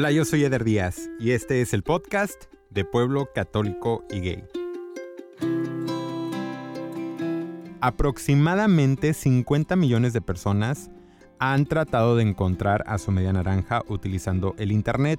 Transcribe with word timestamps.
Hola, 0.00 0.12
yo 0.12 0.24
soy 0.24 0.44
Eder 0.44 0.62
Díaz 0.62 1.10
y 1.18 1.32
este 1.32 1.60
es 1.60 1.74
el 1.74 1.82
podcast 1.82 2.44
de 2.70 2.84
Pueblo 2.84 3.30
Católico 3.34 4.04
y 4.08 4.20
Gay. 4.20 4.44
Aproximadamente 7.80 9.12
50 9.12 9.74
millones 9.74 10.12
de 10.12 10.20
personas 10.20 10.88
han 11.40 11.66
tratado 11.66 12.14
de 12.14 12.22
encontrar 12.22 12.84
a 12.86 12.98
su 12.98 13.10
media 13.10 13.32
naranja 13.32 13.82
utilizando 13.88 14.54
el 14.56 14.70
Internet. 14.70 15.18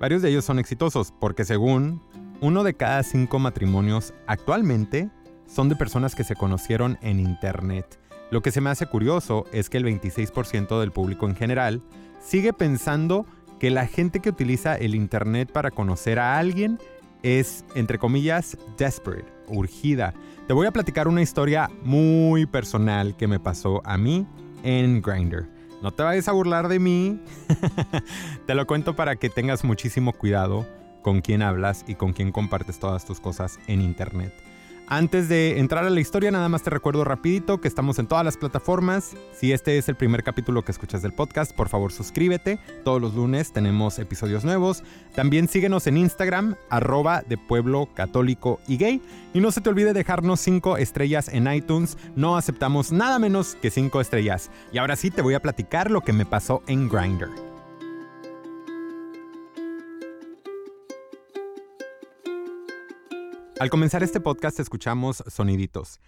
Varios 0.00 0.22
de 0.22 0.30
ellos 0.30 0.44
son 0.44 0.58
exitosos 0.58 1.14
porque 1.20 1.44
según 1.44 2.02
uno 2.40 2.64
de 2.64 2.74
cada 2.74 3.04
cinco 3.04 3.38
matrimonios 3.38 4.12
actualmente 4.26 5.08
son 5.46 5.68
de 5.68 5.76
personas 5.76 6.16
que 6.16 6.24
se 6.24 6.34
conocieron 6.34 6.98
en 7.00 7.20
Internet. 7.20 8.00
Lo 8.32 8.42
que 8.42 8.50
se 8.50 8.60
me 8.60 8.70
hace 8.70 8.86
curioso 8.86 9.44
es 9.52 9.70
que 9.70 9.78
el 9.78 9.84
26% 9.84 10.80
del 10.80 10.90
público 10.90 11.28
en 11.28 11.36
general 11.36 11.80
sigue 12.18 12.52
pensando 12.52 13.24
que 13.58 13.70
la 13.70 13.86
gente 13.86 14.20
que 14.20 14.28
utiliza 14.28 14.76
el 14.76 14.94
Internet 14.94 15.50
para 15.52 15.70
conocer 15.70 16.18
a 16.18 16.38
alguien 16.38 16.78
es, 17.22 17.64
entre 17.74 17.98
comillas, 17.98 18.56
desperate, 18.76 19.26
urgida. 19.48 20.14
Te 20.46 20.52
voy 20.52 20.66
a 20.66 20.72
platicar 20.72 21.08
una 21.08 21.22
historia 21.22 21.70
muy 21.82 22.46
personal 22.46 23.16
que 23.16 23.26
me 23.26 23.40
pasó 23.40 23.82
a 23.84 23.98
mí 23.98 24.26
en 24.62 25.02
Grindr. 25.02 25.48
No 25.82 25.92
te 25.92 26.02
vayas 26.02 26.28
a 26.28 26.32
burlar 26.32 26.68
de 26.68 26.78
mí. 26.78 27.20
te 28.46 28.54
lo 28.54 28.66
cuento 28.66 28.94
para 28.94 29.16
que 29.16 29.28
tengas 29.28 29.64
muchísimo 29.64 30.12
cuidado 30.12 30.66
con 31.02 31.20
quién 31.20 31.42
hablas 31.42 31.84
y 31.86 31.94
con 31.94 32.12
quién 32.12 32.32
compartes 32.32 32.78
todas 32.78 33.04
tus 33.04 33.20
cosas 33.20 33.58
en 33.66 33.80
Internet. 33.80 34.32
Antes 34.88 35.28
de 35.28 35.58
entrar 35.58 35.84
a 35.84 35.90
la 35.90 35.98
historia, 35.98 36.30
nada 36.30 36.48
más 36.48 36.62
te 36.62 36.70
recuerdo 36.70 37.02
rapidito 37.02 37.60
que 37.60 37.66
estamos 37.66 37.98
en 37.98 38.06
todas 38.06 38.24
las 38.24 38.36
plataformas. 38.36 39.16
Si 39.32 39.50
este 39.50 39.78
es 39.78 39.88
el 39.88 39.96
primer 39.96 40.22
capítulo 40.22 40.64
que 40.64 40.70
escuchas 40.70 41.02
del 41.02 41.12
podcast, 41.12 41.52
por 41.52 41.68
favor 41.68 41.90
suscríbete. 41.92 42.60
Todos 42.84 43.00
los 43.00 43.14
lunes 43.16 43.52
tenemos 43.52 43.98
episodios 43.98 44.44
nuevos. 44.44 44.84
También 45.16 45.48
síguenos 45.48 45.88
en 45.88 45.96
Instagram, 45.96 46.54
arroba 46.70 47.22
de 47.22 47.36
pueblo 47.36 47.88
católico 47.94 48.60
y 48.68 48.76
gay. 48.76 49.02
Y 49.34 49.40
no 49.40 49.50
se 49.50 49.60
te 49.60 49.70
olvide 49.70 49.92
dejarnos 49.92 50.38
5 50.40 50.76
estrellas 50.76 51.30
en 51.32 51.52
iTunes. 51.52 51.98
No 52.14 52.36
aceptamos 52.36 52.92
nada 52.92 53.18
menos 53.18 53.56
que 53.56 53.72
5 53.72 54.00
estrellas. 54.00 54.52
Y 54.72 54.78
ahora 54.78 54.94
sí 54.94 55.10
te 55.10 55.20
voy 55.20 55.34
a 55.34 55.42
platicar 55.42 55.90
lo 55.90 56.02
que 56.02 56.12
me 56.12 56.26
pasó 56.26 56.62
en 56.68 56.88
Grindr. 56.88 57.45
Al 63.58 63.70
comenzar 63.70 64.02
este 64.02 64.20
podcast 64.20 64.60
escuchamos 64.60 65.24
soniditos. 65.28 65.98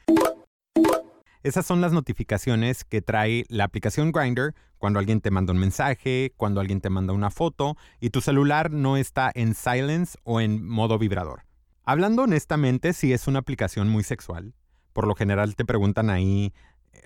Esas 1.42 1.64
son 1.64 1.80
las 1.80 1.94
notificaciones 1.94 2.84
que 2.84 3.00
trae 3.00 3.46
la 3.48 3.64
aplicación 3.64 4.12
Grindr 4.12 4.54
cuando 4.76 4.98
alguien 4.98 5.22
te 5.22 5.30
manda 5.30 5.54
un 5.54 5.58
mensaje, 5.58 6.34
cuando 6.36 6.60
alguien 6.60 6.82
te 6.82 6.90
manda 6.90 7.14
una 7.14 7.30
foto 7.30 7.78
y 8.00 8.10
tu 8.10 8.20
celular 8.20 8.70
no 8.70 8.98
está 8.98 9.30
en 9.34 9.54
silence 9.54 10.18
o 10.24 10.42
en 10.42 10.62
modo 10.68 10.98
vibrador. 10.98 11.44
Hablando 11.84 12.24
honestamente, 12.24 12.92
sí 12.92 13.14
es 13.14 13.26
una 13.26 13.38
aplicación 13.38 13.88
muy 13.88 14.04
sexual. 14.04 14.52
Por 14.92 15.06
lo 15.06 15.14
general 15.14 15.56
te 15.56 15.64
preguntan 15.64 16.10
ahí 16.10 16.52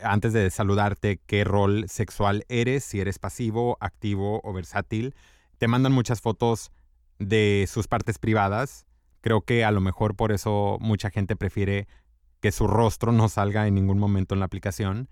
antes 0.03 0.33
de 0.33 0.51
saludarte 0.51 1.21
qué 1.25 1.45
rol 1.45 1.85
sexual 1.89 2.45
eres, 2.49 2.83
si 2.83 3.01
eres 3.01 3.21
pasivo, 3.21 3.77
activo 3.79 4.41
o 4.43 4.53
versátil. 4.53 5.15
Te 5.59 5.69
mandan 5.69 5.93
muchas 5.93 6.21
fotos 6.21 6.73
de 7.21 7.69
sus 7.69 7.87
partes 7.87 8.19
privadas 8.19 8.87
Creo 9.23 9.41
que 9.41 9.65
a 9.65 9.71
lo 9.71 9.81
mejor 9.81 10.15
por 10.15 10.33
eso 10.33 10.77
mucha 10.81 11.09
gente 11.09 11.37
prefiere 11.37 11.89
que 12.41 12.53
su 12.53 12.67
rostro 12.67 13.13
no 13.13 13.29
salga 13.29 13.67
en 13.67 13.75
ningún 13.75 13.99
momento 13.99 14.35
en 14.35 14.41
la 14.41 14.47
aplicación. 14.47 15.09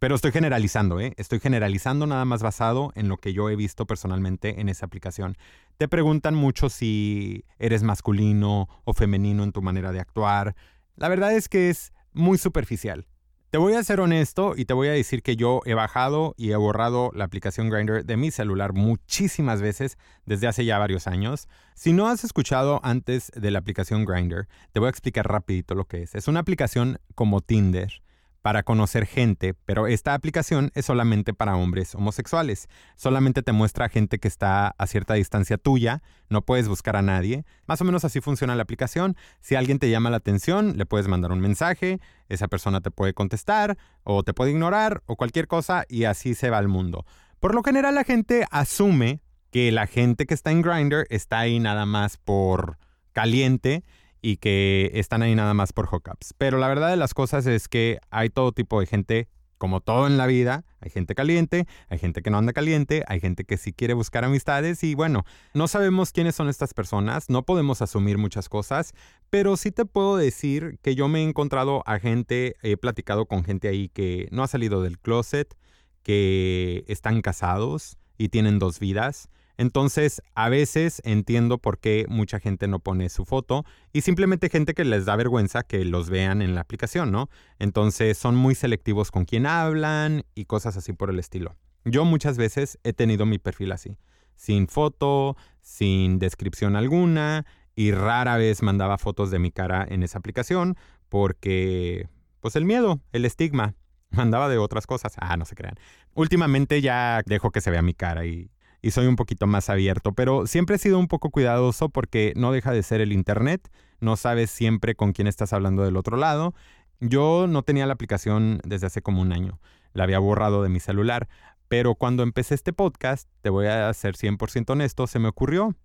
Pero 0.00 0.16
estoy 0.16 0.32
generalizando, 0.32 0.98
¿eh? 0.98 1.14
Estoy 1.16 1.38
generalizando 1.38 2.08
nada 2.08 2.24
más 2.24 2.42
basado 2.42 2.90
en 2.96 3.08
lo 3.08 3.18
que 3.18 3.32
yo 3.32 3.48
he 3.48 3.54
visto 3.54 3.86
personalmente 3.86 4.60
en 4.60 4.68
esa 4.68 4.84
aplicación. 4.84 5.36
Te 5.78 5.86
preguntan 5.86 6.34
mucho 6.34 6.68
si 6.70 7.44
eres 7.60 7.84
masculino 7.84 8.68
o 8.82 8.94
femenino 8.94 9.44
en 9.44 9.52
tu 9.52 9.62
manera 9.62 9.92
de 9.92 10.00
actuar. 10.00 10.56
La 10.96 11.08
verdad 11.08 11.32
es 11.32 11.48
que 11.48 11.70
es 11.70 11.92
muy 12.12 12.36
superficial. 12.36 13.06
Te 13.52 13.58
voy 13.58 13.74
a 13.74 13.84
ser 13.84 14.00
honesto 14.00 14.54
y 14.56 14.64
te 14.64 14.72
voy 14.72 14.88
a 14.88 14.92
decir 14.92 15.22
que 15.22 15.36
yo 15.36 15.60
he 15.66 15.74
bajado 15.74 16.34
y 16.38 16.52
he 16.52 16.56
borrado 16.56 17.10
la 17.14 17.24
aplicación 17.24 17.68
Grindr 17.68 18.02
de 18.02 18.16
mi 18.16 18.30
celular 18.30 18.72
muchísimas 18.72 19.60
veces 19.60 19.98
desde 20.24 20.46
hace 20.46 20.64
ya 20.64 20.78
varios 20.78 21.06
años. 21.06 21.48
Si 21.74 21.92
no 21.92 22.08
has 22.08 22.24
escuchado 22.24 22.80
antes 22.82 23.30
de 23.36 23.50
la 23.50 23.58
aplicación 23.58 24.06
Grindr, 24.06 24.48
te 24.72 24.80
voy 24.80 24.86
a 24.86 24.88
explicar 24.88 25.28
rapidito 25.28 25.74
lo 25.74 25.84
que 25.84 26.02
es. 26.02 26.14
Es 26.14 26.28
una 26.28 26.40
aplicación 26.40 26.98
como 27.14 27.42
Tinder 27.42 28.00
para 28.42 28.64
conocer 28.64 29.06
gente, 29.06 29.54
pero 29.54 29.86
esta 29.86 30.14
aplicación 30.14 30.72
es 30.74 30.86
solamente 30.86 31.32
para 31.32 31.56
hombres 31.56 31.94
homosexuales. 31.94 32.68
Solamente 32.96 33.42
te 33.42 33.52
muestra 33.52 33.88
gente 33.88 34.18
que 34.18 34.26
está 34.26 34.74
a 34.76 34.86
cierta 34.88 35.14
distancia 35.14 35.58
tuya, 35.58 36.02
no 36.28 36.42
puedes 36.42 36.68
buscar 36.68 36.96
a 36.96 37.02
nadie. 37.02 37.44
Más 37.66 37.80
o 37.80 37.84
menos 37.84 38.04
así 38.04 38.20
funciona 38.20 38.56
la 38.56 38.64
aplicación. 38.64 39.16
Si 39.40 39.54
alguien 39.54 39.78
te 39.78 39.88
llama 39.88 40.10
la 40.10 40.16
atención, 40.16 40.76
le 40.76 40.86
puedes 40.86 41.06
mandar 41.06 41.30
un 41.30 41.40
mensaje, 41.40 42.00
esa 42.28 42.48
persona 42.48 42.80
te 42.80 42.90
puede 42.90 43.14
contestar 43.14 43.78
o 44.02 44.24
te 44.24 44.34
puede 44.34 44.50
ignorar 44.50 45.02
o 45.06 45.16
cualquier 45.16 45.46
cosa 45.46 45.84
y 45.88 46.04
así 46.04 46.34
se 46.34 46.50
va 46.50 46.58
el 46.58 46.68
mundo. 46.68 47.06
Por 47.38 47.54
lo 47.54 47.62
general 47.62 47.94
la 47.94 48.04
gente 48.04 48.44
asume 48.50 49.20
que 49.52 49.70
la 49.70 49.86
gente 49.86 50.26
que 50.26 50.34
está 50.34 50.50
en 50.50 50.62
Grindr 50.62 51.06
está 51.10 51.38
ahí 51.38 51.60
nada 51.60 51.86
más 51.86 52.16
por 52.16 52.78
caliente 53.12 53.84
y 54.22 54.36
que 54.36 54.90
están 54.94 55.22
ahí 55.22 55.34
nada 55.34 55.52
más 55.52 55.72
por 55.72 55.86
hookups. 55.86 56.34
Pero 56.38 56.56
la 56.56 56.68
verdad 56.68 56.88
de 56.90 56.96
las 56.96 57.12
cosas 57.12 57.46
es 57.46 57.68
que 57.68 57.98
hay 58.10 58.30
todo 58.30 58.52
tipo 58.52 58.80
de 58.80 58.86
gente, 58.86 59.28
como 59.58 59.80
todo 59.80 60.06
en 60.06 60.16
la 60.16 60.26
vida. 60.26 60.64
Hay 60.80 60.90
gente 60.90 61.14
caliente, 61.14 61.66
hay 61.88 61.98
gente 61.98 62.22
que 62.22 62.30
no 62.30 62.38
anda 62.38 62.52
caliente, 62.52 63.04
hay 63.08 63.20
gente 63.20 63.44
que 63.44 63.56
sí 63.56 63.72
quiere 63.72 63.94
buscar 63.94 64.24
amistades 64.24 64.82
y 64.84 64.94
bueno, 64.94 65.24
no 65.54 65.68
sabemos 65.68 66.12
quiénes 66.12 66.34
son 66.36 66.48
estas 66.48 66.72
personas, 66.72 67.28
no 67.28 67.42
podemos 67.44 67.82
asumir 67.82 68.16
muchas 68.16 68.48
cosas, 68.48 68.92
pero 69.28 69.56
sí 69.56 69.70
te 69.70 69.84
puedo 69.84 70.16
decir 70.16 70.78
que 70.82 70.94
yo 70.94 71.08
me 71.08 71.20
he 71.20 71.22
encontrado 71.28 71.82
a 71.86 71.98
gente, 71.98 72.56
he 72.62 72.76
platicado 72.76 73.26
con 73.26 73.44
gente 73.44 73.68
ahí 73.68 73.88
que 73.88 74.28
no 74.30 74.42
ha 74.42 74.48
salido 74.48 74.82
del 74.82 74.98
closet, 74.98 75.54
que 76.02 76.84
están 76.88 77.22
casados 77.22 77.96
y 78.18 78.28
tienen 78.28 78.58
dos 78.58 78.80
vidas 78.80 79.28
entonces, 79.58 80.22
a 80.34 80.48
veces 80.48 81.00
entiendo 81.04 81.58
por 81.58 81.78
qué 81.78 82.06
mucha 82.08 82.40
gente 82.40 82.68
no 82.68 82.78
pone 82.80 83.08
su 83.08 83.24
foto 83.24 83.64
y 83.92 84.00
simplemente 84.00 84.48
gente 84.48 84.74
que 84.74 84.84
les 84.84 85.04
da 85.04 85.16
vergüenza 85.16 85.62
que 85.62 85.84
los 85.84 86.10
vean 86.10 86.42
en 86.42 86.54
la 86.54 86.62
aplicación, 86.62 87.12
¿no? 87.12 87.28
Entonces, 87.58 88.16
son 88.16 88.34
muy 88.34 88.54
selectivos 88.54 89.10
con 89.10 89.24
quién 89.24 89.46
hablan 89.46 90.24
y 90.34 90.46
cosas 90.46 90.76
así 90.76 90.92
por 90.92 91.10
el 91.10 91.18
estilo. 91.18 91.56
Yo 91.84 92.04
muchas 92.04 92.38
veces 92.38 92.78
he 92.84 92.92
tenido 92.92 93.26
mi 93.26 93.38
perfil 93.38 93.72
así, 93.72 93.98
sin 94.36 94.68
foto, 94.68 95.36
sin 95.60 96.18
descripción 96.18 96.76
alguna 96.76 97.44
y 97.74 97.92
rara 97.92 98.36
vez 98.36 98.62
mandaba 98.62 98.98
fotos 98.98 99.30
de 99.30 99.38
mi 99.38 99.50
cara 99.50 99.86
en 99.88 100.02
esa 100.02 100.18
aplicación 100.18 100.76
porque, 101.08 102.08
pues 102.40 102.56
el 102.56 102.64
miedo, 102.64 103.00
el 103.12 103.24
estigma. 103.24 103.74
Mandaba 104.10 104.48
de 104.48 104.58
otras 104.58 104.86
cosas. 104.86 105.14
Ah, 105.18 105.36
no 105.36 105.44
se 105.44 105.54
crean. 105.54 105.74
Últimamente 106.14 106.80
ya 106.82 107.22
dejo 107.24 107.50
que 107.50 107.60
se 107.60 107.70
vea 107.70 107.82
mi 107.82 107.94
cara 107.94 108.26
y 108.26 108.50
y 108.82 108.90
soy 108.90 109.06
un 109.06 109.16
poquito 109.16 109.46
más 109.46 109.70
abierto, 109.70 110.12
pero 110.12 110.46
siempre 110.46 110.76
he 110.76 110.78
sido 110.78 110.98
un 110.98 111.06
poco 111.06 111.30
cuidadoso 111.30 111.88
porque 111.88 112.32
no 112.36 112.50
deja 112.50 112.72
de 112.72 112.82
ser 112.82 113.00
el 113.00 113.12
Internet, 113.12 113.70
no 114.00 114.16
sabes 114.16 114.50
siempre 114.50 114.96
con 114.96 115.12
quién 115.12 115.28
estás 115.28 115.52
hablando 115.52 115.84
del 115.84 115.96
otro 115.96 116.16
lado. 116.16 116.52
Yo 116.98 117.46
no 117.48 117.62
tenía 117.62 117.86
la 117.86 117.94
aplicación 117.94 118.60
desde 118.64 118.88
hace 118.88 119.00
como 119.00 119.22
un 119.22 119.32
año, 119.32 119.60
la 119.92 120.04
había 120.04 120.18
borrado 120.18 120.64
de 120.64 120.68
mi 120.68 120.80
celular, 120.80 121.28
pero 121.68 121.94
cuando 121.94 122.24
empecé 122.24 122.54
este 122.56 122.72
podcast, 122.72 123.28
te 123.40 123.50
voy 123.50 123.66
a 123.66 123.92
ser 123.94 124.16
100% 124.16 124.70
honesto, 124.70 125.06
se 125.06 125.20
me 125.20 125.28
ocurrió, 125.28 125.76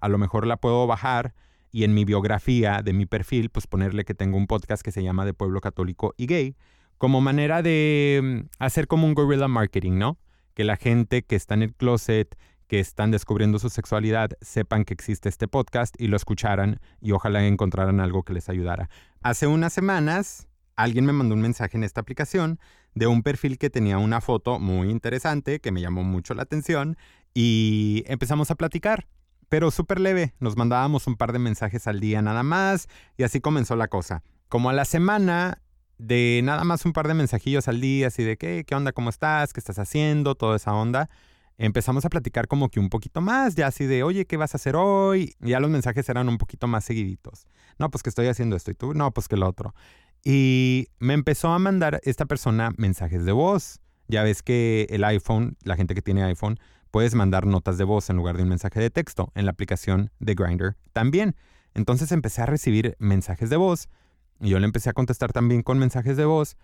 a 0.00 0.08
lo 0.08 0.16
mejor 0.16 0.46
la 0.46 0.56
puedo 0.56 0.86
bajar 0.86 1.34
y 1.70 1.84
en 1.84 1.92
mi 1.92 2.06
biografía 2.06 2.80
de 2.82 2.94
mi 2.94 3.04
perfil, 3.04 3.50
pues 3.50 3.66
ponerle 3.66 4.06
que 4.06 4.14
tengo 4.14 4.38
un 4.38 4.46
podcast 4.46 4.82
que 4.82 4.90
se 4.90 5.02
llama 5.02 5.26
De 5.26 5.34
Pueblo 5.34 5.60
Católico 5.60 6.14
y 6.16 6.26
Gay, 6.26 6.56
como 6.96 7.20
manera 7.20 7.62
de 7.62 8.20
mm, 8.22 8.48
hacer 8.58 8.88
como 8.88 9.06
un 9.06 9.14
guerrilla 9.14 9.48
marketing, 9.48 9.98
¿no? 9.98 10.18
Que 10.58 10.64
la 10.64 10.76
gente 10.76 11.22
que 11.22 11.36
está 11.36 11.54
en 11.54 11.62
el 11.62 11.72
closet, 11.72 12.36
que 12.66 12.80
están 12.80 13.12
descubriendo 13.12 13.60
su 13.60 13.70
sexualidad, 13.70 14.30
sepan 14.40 14.84
que 14.84 14.92
existe 14.92 15.28
este 15.28 15.46
podcast 15.46 15.94
y 16.00 16.08
lo 16.08 16.16
escucharan 16.16 16.80
y 17.00 17.12
ojalá 17.12 17.46
encontraran 17.46 18.00
algo 18.00 18.24
que 18.24 18.32
les 18.32 18.48
ayudara. 18.48 18.90
Hace 19.22 19.46
unas 19.46 19.72
semanas 19.72 20.48
alguien 20.74 21.06
me 21.06 21.12
mandó 21.12 21.36
un 21.36 21.42
mensaje 21.42 21.76
en 21.76 21.84
esta 21.84 22.00
aplicación 22.00 22.58
de 22.92 23.06
un 23.06 23.22
perfil 23.22 23.56
que 23.56 23.70
tenía 23.70 23.98
una 23.98 24.20
foto 24.20 24.58
muy 24.58 24.90
interesante 24.90 25.60
que 25.60 25.70
me 25.70 25.80
llamó 25.80 26.02
mucho 26.02 26.34
la 26.34 26.42
atención 26.42 26.96
y 27.34 28.02
empezamos 28.08 28.50
a 28.50 28.56
platicar. 28.56 29.06
Pero 29.48 29.70
súper 29.70 30.00
leve, 30.00 30.34
nos 30.40 30.56
mandábamos 30.56 31.06
un 31.06 31.14
par 31.14 31.32
de 31.32 31.38
mensajes 31.38 31.86
al 31.86 32.00
día 32.00 32.20
nada 32.20 32.42
más 32.42 32.88
y 33.16 33.22
así 33.22 33.40
comenzó 33.40 33.76
la 33.76 33.86
cosa. 33.86 34.24
Como 34.48 34.70
a 34.70 34.72
la 34.72 34.84
semana 34.84 35.62
de 35.98 36.40
nada 36.44 36.64
más 36.64 36.84
un 36.84 36.92
par 36.92 37.08
de 37.08 37.14
mensajillos 37.14 37.68
al 37.68 37.80
día, 37.80 38.08
así 38.08 38.22
de 38.22 38.36
qué, 38.36 38.64
qué 38.66 38.74
onda, 38.74 38.92
cómo 38.92 39.10
estás, 39.10 39.52
qué 39.52 39.60
estás 39.60 39.78
haciendo, 39.78 40.34
toda 40.34 40.56
esa 40.56 40.72
onda. 40.74 41.10
Empezamos 41.58 42.04
a 42.04 42.08
platicar 42.08 42.46
como 42.46 42.68
que 42.68 42.78
un 42.78 42.88
poquito 42.88 43.20
más, 43.20 43.56
ya 43.56 43.66
así 43.66 43.84
de, 43.86 44.04
oye, 44.04 44.26
¿qué 44.26 44.36
vas 44.36 44.54
a 44.54 44.58
hacer 44.58 44.76
hoy? 44.76 45.34
Ya 45.40 45.58
los 45.58 45.70
mensajes 45.70 46.08
eran 46.08 46.28
un 46.28 46.38
poquito 46.38 46.68
más 46.68 46.84
seguiditos. 46.84 47.46
No, 47.78 47.90
pues 47.90 48.04
que 48.04 48.10
estoy 48.10 48.28
haciendo 48.28 48.54
esto 48.54 48.70
y 48.70 48.74
tú, 48.74 48.94
no, 48.94 49.10
pues 49.12 49.26
que 49.26 49.36
lo 49.36 49.48
otro. 49.48 49.74
Y 50.24 50.86
me 51.00 51.14
empezó 51.14 51.48
a 51.48 51.58
mandar 51.58 52.00
esta 52.04 52.26
persona 52.26 52.72
mensajes 52.76 53.24
de 53.24 53.32
voz. 53.32 53.80
Ya 54.06 54.22
ves 54.22 54.42
que 54.42 54.86
el 54.90 55.02
iPhone, 55.04 55.56
la 55.64 55.76
gente 55.76 55.94
que 55.94 56.02
tiene 56.02 56.22
iPhone, 56.22 56.58
puedes 56.92 57.14
mandar 57.14 57.44
notas 57.46 57.76
de 57.76 57.84
voz 57.84 58.08
en 58.08 58.16
lugar 58.16 58.36
de 58.36 58.44
un 58.44 58.48
mensaje 58.48 58.80
de 58.80 58.90
texto 58.90 59.32
en 59.34 59.44
la 59.44 59.50
aplicación 59.50 60.10
de 60.20 60.34
Grindr 60.34 60.76
también. 60.92 61.34
Entonces 61.74 62.12
empecé 62.12 62.42
a 62.42 62.46
recibir 62.46 62.96
mensajes 62.98 63.50
de 63.50 63.56
voz 63.56 63.88
y 64.40 64.50
yo 64.50 64.58
le 64.58 64.66
empecé 64.66 64.90
a 64.90 64.92
contestar 64.92 65.32
también 65.32 65.62
con 65.62 65.78
mensajes 65.78 66.16
de 66.16 66.24
voz 66.24 66.56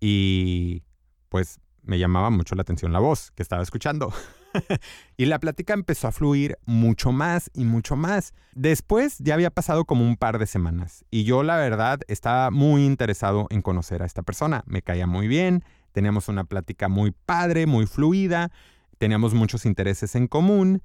y 0.00 0.82
pues 1.28 1.60
me 1.82 1.98
llamaba 1.98 2.30
mucho 2.30 2.54
la 2.54 2.62
atención 2.62 2.92
la 2.92 2.98
voz 2.98 3.30
que 3.32 3.42
estaba 3.42 3.62
escuchando. 3.62 4.12
y 5.16 5.26
la 5.26 5.38
plática 5.38 5.74
empezó 5.74 6.08
a 6.08 6.12
fluir 6.12 6.58
mucho 6.64 7.12
más 7.12 7.50
y 7.54 7.64
mucho 7.64 7.96
más. 7.96 8.32
Después 8.54 9.16
ya 9.18 9.34
había 9.34 9.50
pasado 9.50 9.84
como 9.84 10.06
un 10.06 10.16
par 10.16 10.38
de 10.38 10.46
semanas 10.46 11.04
y 11.10 11.24
yo 11.24 11.42
la 11.42 11.56
verdad 11.56 12.00
estaba 12.08 12.50
muy 12.50 12.84
interesado 12.84 13.46
en 13.50 13.62
conocer 13.62 14.02
a 14.02 14.06
esta 14.06 14.22
persona. 14.22 14.62
Me 14.66 14.82
caía 14.82 15.06
muy 15.06 15.28
bien, 15.28 15.64
teníamos 15.92 16.28
una 16.28 16.44
plática 16.44 16.88
muy 16.88 17.12
padre, 17.12 17.66
muy 17.66 17.86
fluida, 17.86 18.50
teníamos 18.98 19.34
muchos 19.34 19.66
intereses 19.66 20.14
en 20.14 20.26
común 20.26 20.82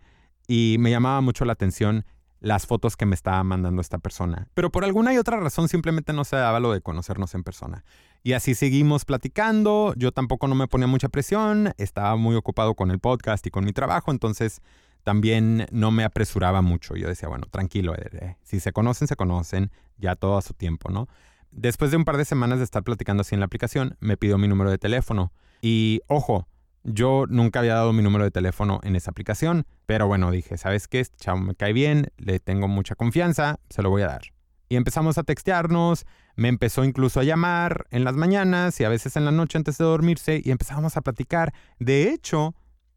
y 0.47 0.77
me 0.79 0.91
llamaba 0.91 1.21
mucho 1.21 1.45
la 1.45 1.53
atención 1.53 2.05
las 2.39 2.65
fotos 2.65 2.95
que 2.95 3.05
me 3.05 3.15
estaba 3.15 3.43
mandando 3.43 3.81
esta 3.81 3.97
persona. 3.97 4.47
Pero 4.53 4.71
por 4.71 4.85
alguna 4.85 5.13
y 5.13 5.17
otra 5.17 5.39
razón 5.39 5.67
simplemente 5.67 6.13
no 6.13 6.23
se 6.23 6.35
daba 6.35 6.59
lo 6.59 6.71
de 6.71 6.81
conocernos 6.81 7.35
en 7.35 7.43
persona. 7.43 7.83
Y 8.23 8.33
así 8.33 8.55
seguimos 8.55 9.05
platicando, 9.05 9.93
yo 9.95 10.11
tampoco 10.11 10.47
no 10.47 10.55
me 10.55 10.67
ponía 10.67 10.87
mucha 10.87 11.09
presión, 11.09 11.73
estaba 11.77 12.15
muy 12.15 12.35
ocupado 12.35 12.75
con 12.75 12.91
el 12.91 12.99
podcast 12.99 13.45
y 13.47 13.49
con 13.49 13.65
mi 13.65 13.73
trabajo, 13.73 14.11
entonces 14.11 14.61
también 15.03 15.65
no 15.71 15.91
me 15.91 16.03
apresuraba 16.03 16.61
mucho. 16.61 16.95
Yo 16.95 17.07
decía, 17.07 17.29
bueno, 17.29 17.47
tranquilo, 17.49 17.95
eh, 17.95 18.35
si 18.43 18.59
se 18.59 18.73
conocen, 18.73 19.07
se 19.07 19.15
conocen, 19.15 19.71
ya 19.97 20.15
todo 20.15 20.37
a 20.37 20.41
su 20.41 20.53
tiempo, 20.53 20.89
¿no? 20.89 21.07
Después 21.51 21.91
de 21.91 21.97
un 21.97 22.05
par 22.05 22.17
de 22.17 22.25
semanas 22.25 22.59
de 22.59 22.65
estar 22.65 22.83
platicando 22.83 23.21
así 23.21 23.35
en 23.35 23.39
la 23.39 23.45
aplicación, 23.45 23.95
me 23.99 24.17
pidió 24.17 24.37
mi 24.37 24.47
número 24.47 24.69
de 24.69 24.77
teléfono. 24.77 25.31
Y 25.61 26.01
ojo, 26.07 26.47
yo 26.83 27.25
nunca 27.27 27.59
había 27.59 27.75
dado 27.75 27.93
mi 27.93 28.03
número 28.03 28.23
de 28.23 28.31
teléfono 28.31 28.79
en 28.83 28.95
esa 28.95 29.11
aplicación, 29.11 29.65
pero 29.85 30.07
bueno, 30.07 30.31
dije, 30.31 30.57
¿sabes 30.57 30.87
qué? 30.87 30.99
Este 30.99 31.17
chavo 31.17 31.39
me 31.39 31.55
cae 31.55 31.73
bien, 31.73 32.07
le 32.17 32.39
tengo 32.39 32.67
mucha 32.67 32.95
confianza, 32.95 33.59
se 33.69 33.81
lo 33.81 33.89
voy 33.89 34.01
a 34.03 34.07
dar. 34.07 34.21
Y 34.69 34.75
empezamos 34.75 35.17
a 35.17 35.23
textearnos, 35.23 36.05
me 36.35 36.47
empezó 36.47 36.83
incluso 36.83 37.19
a 37.19 37.23
llamar 37.23 37.87
en 37.89 38.03
las 38.03 38.15
mañanas 38.15 38.79
y 38.79 38.83
a 38.83 38.89
veces 38.89 39.15
en 39.15 39.25
la 39.25 39.31
noche 39.31 39.57
antes 39.57 39.77
de 39.77 39.85
dormirse 39.85 40.41
y 40.43 40.51
empezábamos 40.51 40.95
a 40.95 41.01
platicar. 41.01 41.53
De 41.79 42.11
hecho, 42.11 42.55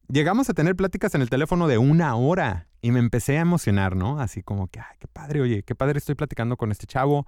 llegamos 0.09 0.51
a 0.51 0.55
tener 0.55 0.77
pláticas 0.77 1.15
en 1.15 1.23
el 1.23 1.31
teléfono 1.31 1.67
de 1.69 1.79
una 1.79 2.15
hora 2.15 2.69
y 2.83 2.91
me 2.91 2.99
empecé 2.99 3.39
a 3.39 3.41
emocionar, 3.41 3.97
¿no? 3.97 4.21
Así 4.21 4.43
como 4.43 4.69
que, 4.69 4.81
ay, 4.81 4.97
qué 4.99 5.09
padre, 5.09 5.41
oye, 5.41 5.63
qué 5.63 5.75
padre 5.75 5.99
estoy 5.99 6.15
platicando 6.15 6.57
con 6.57 6.71
este 6.71 6.87
chavo. 6.87 7.27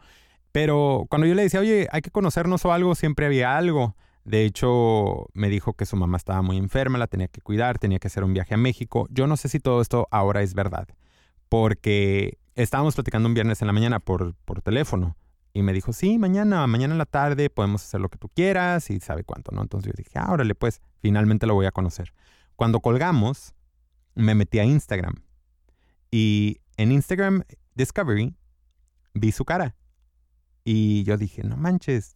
Pero 0.52 1.06
cuando 1.08 1.26
yo 1.26 1.34
le 1.34 1.42
decía, 1.42 1.60
oye, 1.60 1.88
hay 1.90 2.02
que 2.02 2.10
conocernos 2.10 2.64
o 2.64 2.72
algo, 2.72 2.94
siempre 2.94 3.26
había 3.26 3.56
algo. 3.56 3.96
De 4.25 4.44
hecho, 4.44 5.26
me 5.35 5.49
dijo 5.49 5.75
que 5.75 5.87
su 5.87 5.97
mamá 5.97 6.17
estaba 6.17 6.41
muy 6.43 6.56
enferma, 6.56 6.99
la 6.99 7.06
tenía 7.06 7.29
que 7.29 7.41
cuidar, 7.41 7.79
tenía 7.79 7.99
que 7.99 8.09
hacer 8.09 8.25
un 8.25 8.32
viaje 8.32 8.55
a 8.55 8.56
México. 8.56 9.06
Yo 9.11 9.26
no 9.26 9.37
sé 9.37 9.49
si 9.49 9.61
todo 9.61 9.81
esto 9.82 10.09
ahora 10.11 10.43
es 10.43 10.55
verdad, 10.55 10.88
porque 11.49 12.38
estábamos 12.55 12.94
platicando 12.94 13.29
un 13.29 13.35
viernes 13.35 13.61
en 13.61 13.67
la 13.67 13.73
mañana 13.73 14.00
por, 14.00 14.35
por 14.44 14.62
teléfono 14.62 15.17
y 15.53 15.62
me 15.62 15.73
dijo, 15.73 15.93
sí, 15.93 16.19
mañana, 16.19 16.67
mañana 16.67 16.94
en 16.94 16.99
la 16.99 17.06
tarde 17.06 17.49
podemos 17.49 17.85
hacer 17.85 18.00
lo 18.00 18.09
que 18.09 18.19
tú 18.19 18.29
quieras 18.29 18.91
y 18.91 18.99
sabe 19.00 19.25
cuánto, 19.25 19.53
¿no? 19.53 19.62
Entonces 19.62 19.93
yo 19.93 19.94
dije, 19.97 20.19
ah, 20.19 20.32
órale, 20.32 20.55
pues 20.55 20.81
finalmente 21.00 21.47
lo 21.47 21.55
voy 21.55 21.67
a 21.67 21.71
conocer. 21.71 22.12
Cuando 22.56 22.81
colgamos, 22.81 23.55
me 24.15 24.35
metí 24.35 24.59
a 24.59 24.65
Instagram 24.65 25.15
y 26.11 26.61
en 26.76 26.93
Instagram 26.93 27.44
Discovery 27.75 28.35
vi 29.15 29.32
su 29.32 29.44
cara. 29.44 29.76
Y 30.65 31.05
yo 31.05 31.17
dije, 31.17 31.44
no 31.44 31.56
manches, 31.56 32.15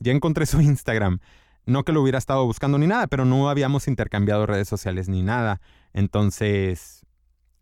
ya 0.00 0.12
encontré 0.12 0.46
su 0.46 0.60
Instagram. 0.60 1.20
No 1.66 1.84
que 1.84 1.92
lo 1.92 2.02
hubiera 2.02 2.18
estado 2.18 2.44
buscando 2.44 2.78
ni 2.78 2.86
nada, 2.86 3.06
pero 3.06 3.24
no 3.24 3.48
habíamos 3.48 3.86
intercambiado 3.86 4.46
redes 4.46 4.68
sociales 4.68 5.08
ni 5.08 5.22
nada. 5.22 5.60
Entonces, 5.92 7.06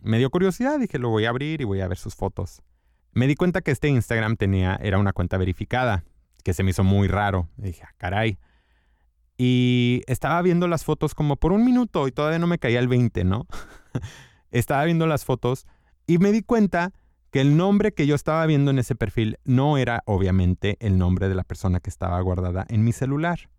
me 0.00 0.18
dio 0.18 0.30
curiosidad, 0.30 0.78
dije, 0.78 0.98
lo 0.98 1.10
voy 1.10 1.26
a 1.26 1.30
abrir 1.30 1.60
y 1.60 1.64
voy 1.64 1.80
a 1.80 1.88
ver 1.88 1.98
sus 1.98 2.14
fotos. 2.14 2.62
Me 3.12 3.26
di 3.26 3.34
cuenta 3.34 3.60
que 3.60 3.72
este 3.72 3.88
Instagram 3.88 4.36
tenía, 4.36 4.78
era 4.80 4.98
una 4.98 5.12
cuenta 5.12 5.36
verificada, 5.36 6.04
que 6.44 6.54
se 6.54 6.62
me 6.62 6.70
hizo 6.70 6.84
muy 6.84 7.08
raro. 7.08 7.48
dije, 7.56 7.82
ah, 7.84 7.94
caray. 7.98 8.38
Y 9.36 10.02
estaba 10.06 10.40
viendo 10.42 10.68
las 10.68 10.84
fotos 10.84 11.14
como 11.14 11.36
por 11.36 11.52
un 11.52 11.64
minuto 11.64 12.08
y 12.08 12.12
todavía 12.12 12.38
no 12.38 12.46
me 12.46 12.58
caía 12.58 12.78
el 12.78 12.88
20, 12.88 13.24
¿no? 13.24 13.46
estaba 14.50 14.84
viendo 14.84 15.06
las 15.06 15.24
fotos 15.24 15.66
y 16.06 16.18
me 16.18 16.32
di 16.32 16.42
cuenta 16.42 16.92
que 17.30 17.40
el 17.40 17.56
nombre 17.56 17.92
que 17.92 18.06
yo 18.06 18.14
estaba 18.14 18.46
viendo 18.46 18.70
en 18.70 18.78
ese 18.78 18.94
perfil 18.94 19.38
no 19.44 19.76
era 19.78 20.02
obviamente 20.06 20.76
el 20.80 20.98
nombre 20.98 21.28
de 21.28 21.34
la 21.34 21.44
persona 21.44 21.80
que 21.80 21.90
estaba 21.90 22.20
guardada 22.20 22.64
en 22.68 22.84
mi 22.84 22.92
celular. 22.92 23.50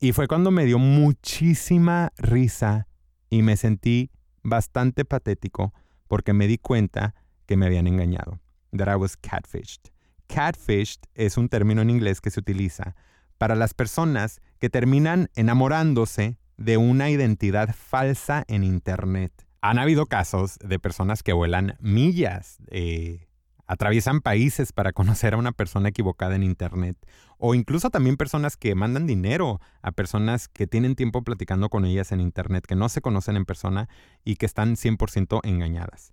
Y 0.00 0.12
fue 0.12 0.28
cuando 0.28 0.50
me 0.50 0.64
dio 0.64 0.78
muchísima 0.78 2.12
risa 2.16 2.86
y 3.30 3.42
me 3.42 3.56
sentí 3.56 4.10
bastante 4.42 5.04
patético 5.04 5.74
porque 6.06 6.32
me 6.32 6.46
di 6.46 6.58
cuenta 6.58 7.14
que 7.46 7.56
me 7.56 7.66
habían 7.66 7.86
engañado. 7.86 8.38
That 8.76 8.92
I 8.92 8.96
was 8.96 9.16
catfished. 9.16 9.90
Catfished 10.28 11.00
es 11.14 11.36
un 11.36 11.48
término 11.48 11.82
en 11.82 11.90
inglés 11.90 12.20
que 12.20 12.30
se 12.30 12.38
utiliza 12.38 12.94
para 13.38 13.56
las 13.56 13.74
personas 13.74 14.40
que 14.58 14.70
terminan 14.70 15.30
enamorándose 15.34 16.38
de 16.56 16.76
una 16.76 17.10
identidad 17.10 17.74
falsa 17.74 18.44
en 18.46 18.62
Internet 18.62 19.47
han 19.60 19.78
habido 19.78 20.06
casos 20.06 20.58
de 20.58 20.78
personas 20.78 21.22
que 21.22 21.32
vuelan 21.32 21.76
millas, 21.80 22.58
eh, 22.70 23.28
atraviesan 23.66 24.20
países 24.20 24.72
para 24.72 24.92
conocer 24.94 25.34
a 25.34 25.36
una 25.36 25.52
persona 25.52 25.88
equivocada 25.88 26.36
en 26.36 26.42
Internet, 26.42 26.96
o 27.38 27.54
incluso 27.54 27.90
también 27.90 28.16
personas 28.16 28.56
que 28.56 28.74
mandan 28.74 29.06
dinero 29.06 29.60
a 29.82 29.92
personas 29.92 30.48
que 30.48 30.66
tienen 30.66 30.96
tiempo 30.96 31.22
platicando 31.22 31.68
con 31.68 31.84
ellas 31.84 32.12
en 32.12 32.20
Internet, 32.20 32.66
que 32.66 32.74
no 32.74 32.88
se 32.88 33.00
conocen 33.00 33.36
en 33.36 33.44
persona 33.44 33.88
y 34.24 34.36
que 34.36 34.46
están 34.46 34.76
100% 34.76 35.40
engañadas. 35.44 36.12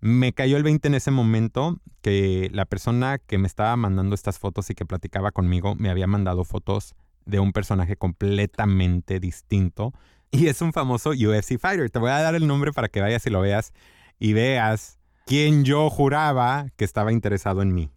Me 0.00 0.32
cayó 0.32 0.56
el 0.56 0.64
20 0.64 0.88
en 0.88 0.94
ese 0.94 1.12
momento 1.12 1.78
que 2.00 2.50
la 2.52 2.64
persona 2.64 3.18
que 3.18 3.38
me 3.38 3.46
estaba 3.46 3.76
mandando 3.76 4.16
estas 4.16 4.38
fotos 4.38 4.68
y 4.70 4.74
que 4.74 4.84
platicaba 4.84 5.30
conmigo 5.30 5.76
me 5.76 5.90
había 5.90 6.08
mandado 6.08 6.44
fotos 6.44 6.96
de 7.24 7.38
un 7.38 7.52
personaje 7.52 7.96
completamente 7.96 9.20
distinto 9.20 9.92
y 10.42 10.48
es 10.48 10.62
un 10.62 10.72
famoso 10.72 11.10
UFC 11.10 11.58
fighter. 11.58 11.90
Te 11.90 11.98
voy 11.98 12.10
a 12.10 12.20
dar 12.20 12.34
el 12.34 12.46
nombre 12.46 12.72
para 12.72 12.88
que 12.88 13.00
vayas 13.00 13.26
y 13.26 13.30
lo 13.30 13.40
veas 13.40 13.72
y 14.18 14.32
veas 14.32 14.98
quién 15.26 15.64
yo 15.64 15.90
juraba 15.90 16.66
que 16.76 16.84
estaba 16.84 17.12
interesado 17.12 17.62
en 17.62 17.74
mí. 17.74 17.90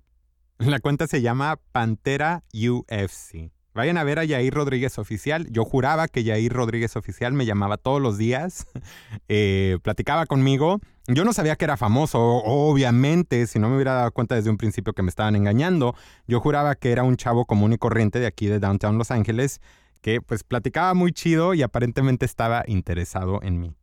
La 0.57 0.79
cuenta 0.79 1.07
se 1.07 1.21
llama 1.21 1.59
Pantera 1.71 2.43
UFC. 2.53 3.51
Vayan 3.73 3.97
a 3.97 4.05
ver 4.05 4.19
a 4.19 4.23
Yair 4.23 4.53
Rodríguez 4.53 4.97
Oficial. 4.99 5.47
Yo 5.51 5.65
juraba 5.65 6.07
que 6.07 6.23
Yair 6.23 6.51
Rodríguez 6.51 6.95
Oficial 6.95 7.33
me 7.33 7.45
llamaba 7.45 7.77
todos 7.77 8.01
los 8.01 8.17
días, 8.17 8.67
eh, 9.27 9.79
platicaba 9.81 10.25
conmigo. 10.25 10.79
Yo 11.07 11.23
no 11.23 11.33
sabía 11.33 11.55
que 11.55 11.65
era 11.65 11.77
famoso, 11.77 12.19
obviamente, 12.19 13.47
si 13.47 13.59
no 13.59 13.69
me 13.69 13.75
hubiera 13.75 13.93
dado 13.93 14.11
cuenta 14.11 14.35
desde 14.35 14.49
un 14.49 14.57
principio 14.57 14.93
que 14.93 15.03
me 15.03 15.09
estaban 15.09 15.35
engañando. 15.35 15.93
Yo 16.25 16.39
juraba 16.39 16.75
que 16.75 16.91
era 16.91 17.03
un 17.03 17.17
chavo 17.17 17.45
común 17.45 17.73
y 17.73 17.77
corriente 17.77 18.19
de 18.19 18.27
aquí 18.27 18.47
de 18.47 18.59
Downtown 18.59 18.97
Los 18.97 19.11
Ángeles 19.11 19.61
que 20.05 20.21
pues 20.21 20.43
platicaba 20.43 20.93
muy 20.93 21.13
chido 21.13 21.55
y 21.55 21.63
aparentemente 21.63 22.27
estaba 22.27 22.63
interesado 22.67 23.39
en 23.41 23.59
mí. 23.59 23.75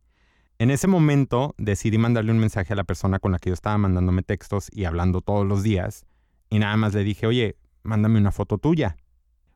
En 0.57 0.71
ese 0.71 0.87
momento 0.87 1.53
decidí 1.57 1.97
mandarle 1.97 2.31
un 2.31 2.39
mensaje 2.39 2.71
a 2.71 2.77
la 2.77 2.85
persona 2.85 3.19
con 3.19 3.33
la 3.33 3.39
que 3.39 3.49
yo 3.49 3.53
estaba 3.53 3.77
mandándome 3.77 4.23
textos 4.23 4.69
y 4.71 4.85
hablando 4.85 5.19
todos 5.19 5.45
los 5.45 5.63
días 5.63 6.05
y 6.49 6.59
nada 6.59 6.77
más 6.77 6.93
le 6.93 7.03
dije, 7.03 7.27
oye, 7.27 7.57
mándame 7.81 8.19
una 8.19 8.31
foto 8.31 8.57
tuya. 8.57 8.95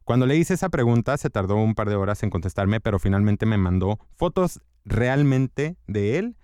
Cuando 0.04 0.26
le 0.26 0.36
hice 0.36 0.56
esa 0.56 0.68
pregunta 0.68 1.16
se 1.16 1.30
tardó 1.30 1.56
un 1.56 1.74
par 1.74 1.88
de 1.88 1.96
horas 1.96 2.22
en 2.24 2.30
contestarme, 2.30 2.82
pero 2.82 3.00
finalmente 3.00 3.46
me 3.46 3.58
mandó 3.58 3.98
fotos 4.18 4.60
realmente 4.84 5.78
de 5.88 6.18
él 6.18 6.36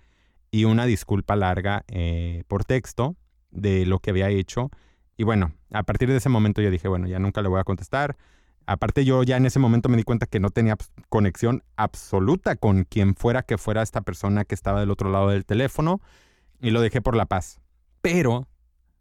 y 0.50 0.64
una 0.64 0.86
disculpa 0.86 1.36
larga 1.36 1.84
eh, 1.88 2.44
por 2.48 2.64
texto 2.64 3.14
de 3.50 3.84
lo 3.84 3.98
que 3.98 4.08
había 4.08 4.30
hecho. 4.30 4.70
Y 5.18 5.24
bueno, 5.24 5.52
a 5.70 5.82
partir 5.82 6.08
de 6.08 6.16
ese 6.16 6.30
momento 6.30 6.62
yo 6.62 6.70
dije, 6.70 6.88
bueno, 6.88 7.08
ya 7.08 7.18
nunca 7.18 7.42
le 7.42 7.50
voy 7.50 7.60
a 7.60 7.64
contestar. 7.64 8.16
Aparte 8.66 9.04
yo 9.04 9.22
ya 9.22 9.36
en 9.36 9.46
ese 9.46 9.58
momento 9.58 9.88
me 9.88 9.96
di 9.96 10.04
cuenta 10.04 10.26
que 10.26 10.40
no 10.40 10.50
tenía 10.50 10.76
conexión 11.08 11.62
absoluta 11.76 12.56
con 12.56 12.84
quien 12.84 13.14
fuera 13.14 13.42
que 13.42 13.58
fuera 13.58 13.82
esta 13.82 14.00
persona 14.00 14.44
que 14.44 14.54
estaba 14.54 14.80
del 14.80 14.90
otro 14.90 15.10
lado 15.10 15.30
del 15.30 15.44
teléfono 15.44 16.00
y 16.60 16.70
lo 16.70 16.80
dejé 16.80 17.02
por 17.02 17.16
la 17.16 17.26
paz. 17.26 17.60
Pero 18.00 18.48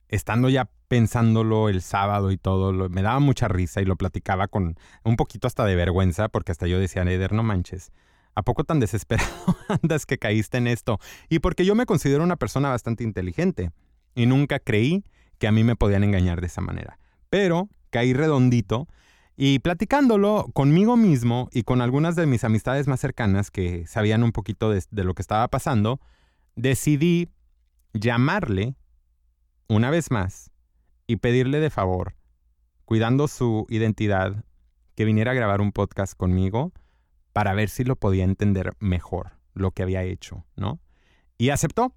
estando 0.09 0.49
ya 0.49 0.69
pensándolo 0.87 1.69
el 1.69 1.81
sábado 1.81 2.31
y 2.31 2.37
todo, 2.37 2.89
me 2.89 3.01
daba 3.01 3.19
mucha 3.19 3.47
risa 3.47 3.81
y 3.81 3.85
lo 3.85 3.95
platicaba 3.95 4.47
con 4.47 4.77
un 5.03 5.15
poquito 5.15 5.47
hasta 5.47 5.65
de 5.65 5.75
vergüenza 5.75 6.29
porque 6.29 6.51
hasta 6.51 6.67
yo 6.67 6.79
decía, 6.79 7.03
Eder, 7.03 7.33
no 7.33 7.43
manches. 7.43 7.91
¿A 8.35 8.41
poco 8.41 8.63
tan 8.63 8.79
desesperado 8.79 9.31
andas 9.81 10.05
que 10.05 10.17
caíste 10.17 10.57
en 10.57 10.67
esto? 10.67 10.99
Y 11.29 11.39
porque 11.39 11.65
yo 11.65 11.75
me 11.75 11.85
considero 11.85 12.23
una 12.23 12.35
persona 12.35 12.69
bastante 12.69 13.03
inteligente 13.03 13.71
y 14.15 14.25
nunca 14.25 14.59
creí 14.59 15.03
que 15.37 15.47
a 15.47 15.51
mí 15.51 15.63
me 15.63 15.75
podían 15.75 16.03
engañar 16.03 16.41
de 16.41 16.47
esa 16.47 16.61
manera. 16.61 16.99
Pero 17.29 17.69
caí 17.89 18.13
redondito 18.13 18.87
y 19.35 19.59
platicándolo 19.59 20.49
conmigo 20.53 20.95
mismo 20.95 21.49
y 21.51 21.63
con 21.63 21.81
algunas 21.81 22.15
de 22.15 22.25
mis 22.25 22.43
amistades 22.43 22.87
más 22.87 22.99
cercanas 22.99 23.49
que 23.49 23.87
sabían 23.87 24.23
un 24.23 24.31
poquito 24.31 24.69
de, 24.69 24.83
lo 25.03 25.13
que 25.15 25.21
estaba 25.21 25.47
pasando, 25.47 25.99
decidí 26.55 27.29
llamarle 27.93 28.75
una 29.67 29.89
vez 29.89 30.11
más 30.11 30.51
y 31.07 31.17
pedirle 31.17 31.59
de 31.59 31.69
favor, 31.69 32.15
cuidando 32.85 33.27
su 33.27 33.65
identidad, 33.69 34.43
que 34.95 35.05
viniera 35.05 35.31
a 35.31 35.35
grabar 35.35 35.61
un 35.61 35.71
podcast 35.71 36.13
conmigo 36.15 36.71
para 37.33 37.53
ver 37.53 37.69
si 37.69 37.83
lo 37.83 37.95
podía 37.95 38.23
entender 38.23 38.73
mejor, 38.79 39.39
lo 39.55 39.71
que 39.71 39.81
había 39.81 40.03
hecho, 40.03 40.45
¿no? 40.55 40.79
Y 41.39 41.49
aceptó, 41.49 41.95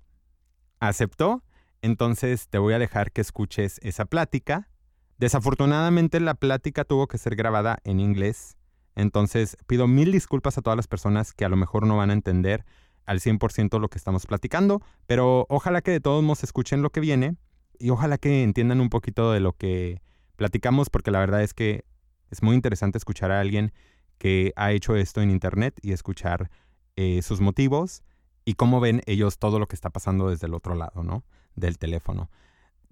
aceptó, 0.81 1.43
entonces 1.83 2.49
te 2.49 2.57
voy 2.57 2.73
a 2.73 2.78
dejar 2.78 3.12
que 3.12 3.21
escuches 3.21 3.78
esa 3.83 4.07
plática. 4.07 4.71
Desafortunadamente 5.18 6.20
la 6.20 6.35
plática 6.35 6.85
tuvo 6.85 7.06
que 7.06 7.18
ser 7.18 7.37
grabada 7.37 7.78
en 7.85 8.00
inglés, 8.00 8.56
entonces 8.94 9.56
pido 9.66 9.87
mil 9.87 10.12
disculpas 10.12 10.58
a 10.58 10.62
todas 10.62 10.76
las 10.76 10.88
personas 10.88 11.32
que 11.32 11.44
a 11.44 11.49
lo 11.49 11.56
mejor 11.56 11.87
no 11.87 11.96
van 11.96 12.11
a 12.11 12.14
entender 12.14 12.64
al 13.06 13.20
100% 13.20 13.78
lo 13.80 13.88
que 13.88 13.99
estamos 13.99 14.26
platicando, 14.26 14.82
pero 15.06 15.46
ojalá 15.49 15.80
que 15.80 15.92
de 15.92 16.00
todos 16.00 16.23
modos 16.23 16.44
escuchen 16.44 16.82
lo 16.82 16.90
que 16.90 17.00
viene 17.00 17.37
y 17.78 17.90
ojalá 17.90 18.18
que 18.18 18.42
entiendan 18.42 18.80
un 18.80 18.90
poquito 18.90 19.32
de 19.32 19.40
lo 19.40 19.52
que 19.52 20.02
platicamos, 20.37 20.90
porque 20.90 21.11
la 21.11 21.20
verdad 21.20 21.42
es 21.42 21.54
que 21.54 21.85
es 22.30 22.42
muy 22.42 22.54
interesante 22.54 22.99
escuchar 22.99 23.30
a 23.30 23.40
alguien 23.40 23.73
que 24.18 24.52
ha 24.56 24.73
hecho 24.73 24.96
esto 24.96 25.23
en 25.23 25.30
Internet 25.30 25.78
y 25.82 25.92
escuchar 25.92 26.50
eh, 26.96 27.23
sus 27.23 27.40
motivos 27.40 28.02
y 28.44 28.54
cómo 28.54 28.80
ven 28.80 29.02
ellos 29.06 29.38
todo 29.38 29.58
lo 29.58 29.66
que 29.66 29.76
está 29.76 29.90
pasando 29.90 30.30
desde 30.30 30.46
el 30.46 30.54
otro 30.54 30.75
lado, 30.75 31.02
¿no? 31.02 31.25
Del 31.54 31.78
teléfono. 31.78 32.30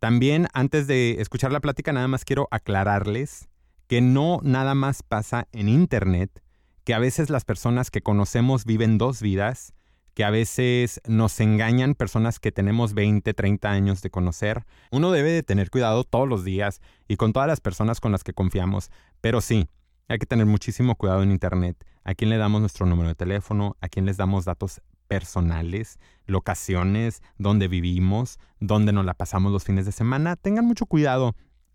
También, 0.05 0.49
antes 0.53 0.87
de 0.87 1.23
escuchar 1.23 1.51
la 1.51 1.61
plática, 1.61 1.91
nada 1.91 2.09
más 2.09 2.27
quiero 2.27 2.47
aclararles 2.51 3.49
que 3.87 4.03
no 4.03 4.39
nada 4.43 4.75
más 4.75 5.03
pasa 5.03 5.49
en 5.53 5.71
Internet, 5.71 6.43
que 6.85 6.93
a 6.93 6.99
veces 6.99 7.31
las 7.31 7.47
personas 7.47 7.91
que 7.91 8.03
conocemos 8.03 8.67
viven 8.67 8.99
dos 8.99 9.23
vidas 9.23 9.73
que 10.13 10.25
a 10.25 10.29
veces 10.29 11.01
nos 11.07 11.41
engañan 11.41 11.95
personas 11.95 12.39
que 12.39 12.53
tenemos 12.53 12.93
20, 12.93 13.33
30 13.33 13.71
años 13.71 14.03
de 14.03 14.11
conocer. 14.11 14.67
Uno 14.91 15.11
debe 15.11 15.31
de 15.31 15.43
tener 15.43 15.71
cuidado 15.71 16.05
todos 16.05 16.29
los 16.29 16.45
días 16.45 16.83
y 17.09 17.17
con 17.17 17.33
todas 17.33 17.49
las 17.49 17.63
personas 17.63 17.99
con 17.99 18.13
las 18.13 18.25
que 18.25 18.35
confiamos, 18.35 18.91
pero 19.23 19.41
sí, 19.41 19.71
hay 20.09 20.19
que 20.19 20.27
tener 20.27 20.45
muchísimo 20.45 20.97
cuidado 20.97 21.23
en 21.23 21.31
Internet. 21.31 21.83
A 22.05 22.15
quién 22.15 22.29
le 22.29 22.37
damos 22.37 22.61
nuestro 22.61 22.85
número 22.85 23.09
de 23.09 23.15
teléfono, 23.15 23.79
a 23.81 23.89
quién 23.89 24.05
les 24.05 24.19
damos 24.19 24.45
datos 24.45 24.83
personales, 25.09 25.99
locaciones, 26.27 27.23
dónde 27.39 27.69
vivimos, 27.69 28.39
dónde 28.61 28.93
nos 28.93 29.05
la 29.05 29.15
pasamos 29.15 29.53
los 29.53 29.65
fines 29.65 29.87
de 29.87 29.93
semana. 29.93 30.37
Tengan 30.37 30.65
mucho 30.65 30.87
cuidado 30.87 31.35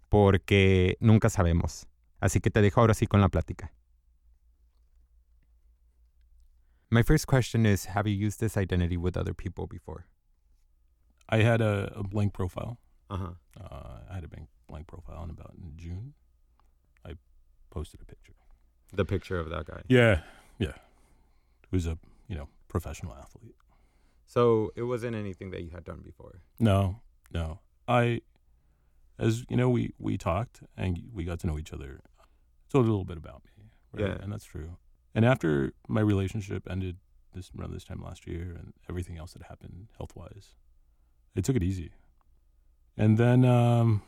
porque 0.09 0.97
nunca 0.99 1.29
sabemos. 1.29 1.87
Así 2.19 2.41
que 2.41 2.49
te 2.49 2.61
dejo 2.61 2.81
ahora 2.81 2.93
sí 2.93 3.07
con 3.07 3.21
la 3.21 3.29
plática. 3.29 3.71
My 6.91 7.03
first 7.03 7.27
question 7.27 7.65
is 7.65 7.85
Have 7.95 8.07
you 8.09 8.15
used 8.15 8.39
this 8.39 8.57
identity 8.57 8.97
with 8.97 9.15
other 9.15 9.33
people 9.33 9.67
before? 9.67 10.07
I 11.29 11.43
had 11.43 11.61
a, 11.61 11.93
a 11.95 12.03
blank 12.03 12.33
profile. 12.33 12.79
Uh-huh. 13.11 13.33
Uh, 13.59 13.99
I 14.09 14.15
had 14.15 14.23
a 14.23 14.27
blank, 14.27 14.49
blank 14.67 14.87
profile 14.87 15.23
in 15.23 15.29
about 15.29 15.53
in 15.55 15.73
June. 15.77 16.13
I 17.05 17.13
posted 17.69 18.01
a 18.01 18.05
picture. 18.05 18.33
The 18.91 19.05
picture 19.05 19.39
of 19.39 19.49
that 19.51 19.67
guy. 19.67 19.81
Yeah, 19.87 20.21
yeah. 20.57 20.73
Who's 21.69 21.85
a 21.85 21.99
you 22.27 22.35
know 22.35 22.49
professional 22.69 23.13
athlete. 23.13 23.55
So 24.25 24.71
it 24.77 24.83
wasn't 24.83 25.15
anything 25.15 25.51
that 25.51 25.63
you 25.63 25.71
had 25.71 25.83
done 25.83 26.01
before. 26.01 26.41
No, 26.59 27.01
no. 27.33 27.59
I, 27.87 28.21
as 29.17 29.43
you 29.49 29.57
know, 29.57 29.69
we 29.69 29.93
we 29.97 30.17
talked 30.17 30.61
and 30.77 31.01
we 31.13 31.25
got 31.25 31.39
to 31.39 31.47
know 31.47 31.59
each 31.59 31.73
other. 31.73 31.99
Told 32.69 32.85
a 32.85 32.89
little 32.89 33.03
bit 33.05 33.17
about 33.17 33.41
me, 33.43 33.63
right? 33.91 34.11
Yeah. 34.11 34.23
and 34.23 34.31
that's 34.31 34.45
true. 34.45 34.77
And 35.15 35.25
after 35.25 35.73
my 35.87 36.01
relationship 36.01 36.67
ended 36.69 36.97
this 37.33 37.51
around 37.57 37.73
this 37.73 37.83
time 37.83 38.01
last 38.01 38.27
year, 38.27 38.55
and 38.57 38.73
everything 38.87 39.17
else 39.17 39.33
that 39.33 39.43
happened 39.43 39.87
health 39.97 40.15
wise, 40.15 40.53
I 41.35 41.41
took 41.41 41.55
it 41.55 41.63
easy. 41.63 41.91
And 42.95 43.17
then 43.17 43.43
um, 43.43 44.03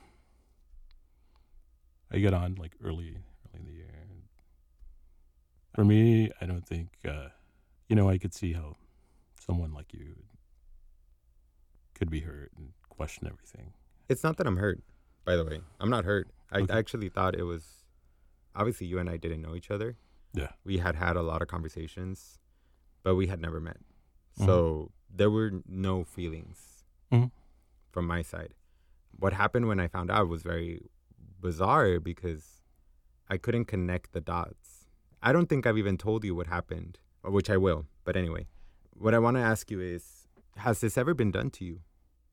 I 2.12 2.20
got 2.20 2.36
on 2.36 2.56
like 2.56 2.74
early, 2.84 3.18
early 3.50 3.60
in 3.60 3.65
the 3.65 3.72
year. 3.72 3.88
For 5.74 5.86
me, 5.86 6.30
I 6.41 6.46
don't 6.46 6.68
think, 6.68 6.89
uh, 7.08 7.30
you 7.91 7.95
know, 7.98 8.07
I 8.10 8.17
could 8.17 8.33
see 8.33 8.53
how 8.53 8.77
someone 9.38 9.74
like 9.74 9.91
you 9.93 10.15
could 11.93 12.10
be 12.10 12.21
hurt 12.21 12.50
and 12.57 12.69
question 12.88 13.27
everything. 13.27 13.74
It's 14.07 14.24
not 14.24 14.38
that 14.38 14.48
I'm 14.48 14.55
hurt, 14.55 14.81
by 15.25 15.36
the 15.36 15.43
way. 15.43 15.60
I'm 15.77 15.89
not 15.89 16.05
hurt. 16.05 16.29
I 16.53 16.60
Okay. 16.62 16.74
actually 16.74 17.10
thought 17.10 17.36
it 17.36 17.43
was 17.43 17.83
obviously 18.55 18.88
you 18.88 18.98
and 18.98 19.10
I 19.10 19.17
didn't 19.17 19.41
know 19.41 19.55
each 19.55 19.69
other. 19.69 19.98
Yeah. 20.33 20.53
We 20.63 20.77
had 20.77 20.95
had 20.95 21.17
a 21.17 21.21
lot 21.21 21.41
of 21.41 21.50
conversations, 21.50 22.39
but 23.03 23.15
we 23.15 23.27
had 23.27 23.41
never 23.41 23.60
met. 23.60 23.81
Mhm. 24.39 24.45
So 24.45 24.91
there 25.10 25.29
were 25.29 25.51
no 25.65 26.05
feelings 26.05 26.86
Mhm. 27.12 27.29
from 27.89 28.07
my 28.07 28.21
side. 28.21 28.53
What 29.12 29.33
happened 29.33 29.67
when 29.67 29.81
I 29.81 29.89
found 29.89 30.10
out 30.10 30.29
was 30.29 30.43
very 30.43 30.89
bizarre 31.41 32.00
because 32.00 32.62
I 33.27 33.38
couldn't 33.38 33.65
connect 33.65 34.13
the 34.13 34.21
dots. 34.21 34.88
I 35.21 35.33
don't 35.33 35.48
think 35.50 35.65
I've 35.67 35.77
even 35.77 35.98
told 35.98 36.24
you 36.24 36.33
what 36.36 36.48
happened, 36.48 37.00
which 37.24 37.50
I 37.50 37.58
will. 37.58 37.86
But 38.04 38.16
anyway, 38.16 38.48
what 38.94 39.13
I 39.13 39.20
want 39.20 39.38
to 39.38 39.42
ask 39.42 39.70
you 39.72 39.80
is 39.80 40.28
Has 40.58 40.80
this 40.82 40.98
ever 40.98 41.13
been 41.13 41.32
done 41.32 41.50
to 41.51 41.66
you? 41.66 41.80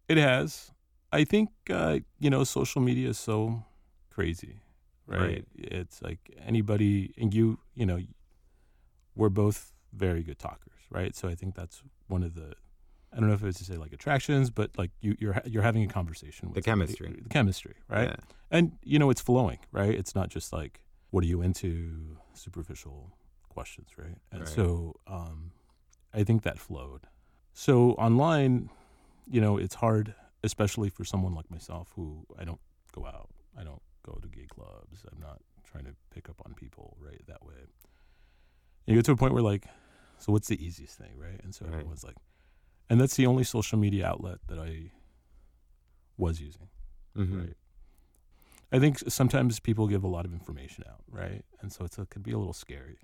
It 0.08 0.16
has. 0.18 0.70
I 1.12 1.24
think 1.24 1.50
uh, 1.70 1.98
you 2.18 2.30
know 2.30 2.44
social 2.44 2.80
media 2.82 3.08
is 3.10 3.18
so 3.18 3.64
crazy, 4.10 4.60
right? 5.06 5.20
Right. 5.20 5.44
It's 5.54 6.02
like 6.02 6.18
anybody, 6.46 7.14
and 7.18 7.32
you, 7.32 7.58
you 7.74 7.86
know, 7.86 7.98
we're 9.14 9.28
both 9.30 9.72
very 9.92 10.22
good 10.22 10.38
talkers, 10.38 10.80
right? 10.90 11.14
So 11.16 11.28
I 11.28 11.34
think 11.34 11.54
that's 11.54 11.82
one 12.08 12.22
of 12.22 12.34
the. 12.34 12.52
I 13.12 13.20
don't 13.20 13.28
know 13.28 13.34
if 13.34 13.42
it's 13.42 13.58
to 13.58 13.64
say 13.64 13.76
like 13.78 13.92
attractions, 13.94 14.50
but 14.50 14.70
like 14.76 14.90
you, 15.00 15.16
you're 15.18 15.40
you're 15.46 15.62
having 15.62 15.82
a 15.82 15.88
conversation 15.88 16.50
with 16.50 16.62
The 16.62 16.70
somebody- 16.70 16.92
chemistry. 16.94 17.20
the 17.22 17.28
chemistry, 17.30 17.74
right? 17.88 18.08
Yeah. 18.08 18.16
And 18.50 18.72
you 18.82 18.98
know 18.98 19.08
it's 19.10 19.22
flowing, 19.22 19.60
right? 19.72 19.94
It's 19.94 20.14
not 20.14 20.28
just 20.28 20.52
like 20.52 20.82
what 21.10 21.24
are 21.24 21.26
you 21.26 21.40
into, 21.40 22.18
superficial 22.34 23.12
questions, 23.58 23.88
right? 23.98 24.18
And 24.30 24.42
Right. 24.42 24.48
so 24.48 24.94
um, 25.08 25.50
I 26.14 26.22
think 26.22 26.42
that 26.44 26.58
flowed. 26.58 27.02
So 27.52 27.72
online, 28.06 28.70
you 29.28 29.40
know, 29.40 29.56
it's 29.58 29.74
hard, 29.74 30.14
especially 30.44 30.90
for 30.90 31.04
someone 31.04 31.34
like 31.34 31.50
myself 31.50 31.92
who 31.96 32.24
I 32.40 32.44
don't 32.44 32.60
go 32.92 33.04
out, 33.04 33.30
I 33.60 33.64
don't 33.64 33.82
go 34.06 34.12
to 34.22 34.28
gay 34.28 34.46
clubs, 34.46 35.04
I'm 35.10 35.20
not 35.20 35.40
trying 35.64 35.86
to 35.86 35.94
pick 36.14 36.28
up 36.28 36.40
on 36.46 36.54
people 36.54 36.96
right 37.00 37.20
that 37.26 37.44
way. 37.44 37.56
And 38.86 38.86
you 38.86 38.94
get 38.94 39.04
to 39.06 39.12
a 39.12 39.16
point 39.16 39.34
where 39.34 39.42
like, 39.42 39.64
so 40.18 40.30
what's 40.32 40.46
the 40.46 40.64
easiest 40.64 40.96
thing, 40.96 41.14
right? 41.18 41.40
And 41.42 41.52
so 41.52 41.64
Right. 41.64 41.74
everyone's 41.74 42.04
like, 42.04 42.16
and 42.88 43.00
that's 43.00 43.16
the 43.16 43.26
only 43.26 43.42
social 43.44 43.76
media 43.76 44.06
outlet 44.06 44.38
that 44.46 44.58
I 44.60 44.92
was 46.16 46.40
using 46.40 46.68
Mhm. 47.16 47.38
right? 47.40 47.56
I 48.70 48.78
think 48.78 48.98
sometimes 49.08 49.58
people 49.60 49.88
give 49.88 50.04
a 50.04 50.08
lot 50.16 50.24
of 50.26 50.32
information 50.32 50.84
out, 50.88 51.02
right? 51.10 51.44
And 51.60 51.72
so 51.72 51.84
it's, 51.84 51.98
it 51.98 52.08
could 52.10 52.22
be 52.22 52.32
a 52.32 52.38
little 52.38 52.52
scary. 52.66 52.98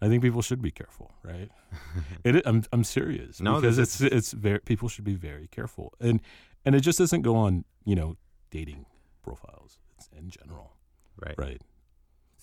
I 0.00 0.08
think 0.08 0.22
people 0.22 0.42
should 0.42 0.62
be 0.62 0.70
careful, 0.70 1.12
right? 1.24 1.50
it, 2.24 2.36
i- 2.36 2.42
I'm 2.48 2.62
I'm 2.72 2.84
serious 2.84 3.40
No, 3.40 3.56
because 3.56 3.78
it's 3.78 4.00
it's 4.00 4.32
very 4.32 4.60
people 4.60 4.88
should 4.88 5.04
be 5.04 5.14
very 5.14 5.48
careful, 5.48 5.92
and 6.00 6.20
and 6.64 6.74
it 6.74 6.80
just 6.80 6.98
doesn't 6.98 7.22
go 7.22 7.34
on 7.36 7.64
you 7.84 7.96
know 7.96 8.16
dating 8.50 8.86
profiles 9.22 9.78
it's 9.96 10.08
in 10.16 10.30
general, 10.30 10.72
Right. 11.16 11.34
right? 11.38 11.60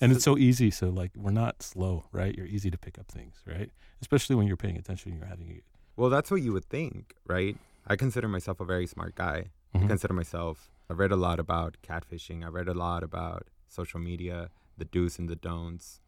And 0.02 0.12
it's 0.12 0.24
so 0.26 0.38
easy. 0.38 0.70
So 0.72 0.90
like 0.90 1.12
we're 1.16 1.32
not 1.32 1.64
slow, 1.64 2.04
right? 2.12 2.36
You're 2.36 2.46
easy 2.58 2.70
to 2.70 2.78
pick 2.78 3.00
up 3.00 3.08
things, 3.08 3.36
right? 3.48 3.72
Especially 4.02 4.36
when 4.36 4.46
you're 4.48 4.58
paying 4.58 4.78
attention. 4.78 5.12
and 5.12 5.20
You're 5.20 5.30
having 5.30 5.50
a 5.50 5.62
Well, 5.96 6.10
that's 6.10 6.30
what 6.30 6.42
you 6.42 6.52
would 6.52 6.66
think, 6.66 7.16
right? 7.26 7.58
I 7.88 7.96
consider 7.96 8.28
myself 8.28 8.60
a 8.60 8.66
very 8.66 8.88
smart 8.88 9.16
guy. 9.16 9.52
I 9.74 9.78
Mhm. 9.78 9.88
consider 9.88 10.14
myself, 10.14 10.70
I've 10.90 11.00
read 11.00 11.12
a 11.14 11.16
lot 11.16 11.40
about 11.40 11.78
catfishing. 11.82 12.44
I 12.44 12.50
read 12.50 12.68
a 12.68 12.74
lot 12.74 13.04
about 13.04 13.48
social 13.70 14.00
media, 14.02 14.50
the 14.78 14.86
do's 14.86 15.18
and 15.20 15.30
the 15.30 15.36
don'ts. 15.38 16.02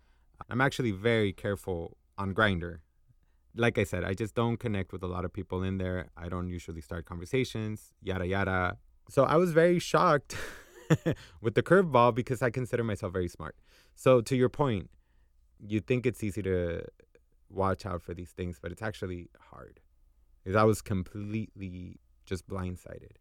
I'm 0.49 0.61
actually 0.61 0.91
very 0.91 1.33
careful 1.33 1.97
on 2.17 2.33
Grindr. 2.33 2.79
Like 3.55 3.77
I 3.77 3.83
said, 3.83 4.03
I 4.03 4.13
just 4.13 4.35
don't 4.35 4.57
connect 4.57 4.91
with 4.91 5.03
a 5.03 5.07
lot 5.07 5.25
of 5.25 5.33
people 5.33 5.63
in 5.63 5.77
there. 5.77 6.09
I 6.15 6.29
don't 6.29 6.47
usually 6.47 6.81
start 6.81 7.05
conversations, 7.05 7.93
yada, 8.01 8.27
yada. 8.27 8.77
So 9.09 9.23
I 9.23 9.35
was 9.37 9.51
very 9.51 9.79
shocked 9.79 10.35
with 11.41 11.55
the 11.55 11.63
curveball 11.63 12.13
because 12.13 12.41
I 12.41 12.49
consider 12.49 12.83
myself 12.83 13.13
very 13.13 13.27
smart. 13.27 13.55
So 13.95 14.21
to 14.21 14.35
your 14.35 14.49
point, 14.49 14.89
you 15.59 15.79
think 15.79 16.05
it's 16.05 16.23
easy 16.23 16.43
to 16.43 16.83
watch 17.49 17.85
out 17.85 18.01
for 18.01 18.13
these 18.13 18.31
things, 18.31 18.59
but 18.61 18.71
it's 18.71 18.81
actually 18.81 19.29
hard. 19.39 19.79
Because 20.43 20.55
I 20.55 20.63
was 20.63 20.81
completely 20.81 21.99
just 22.25 22.47
blindsided. 22.47 23.17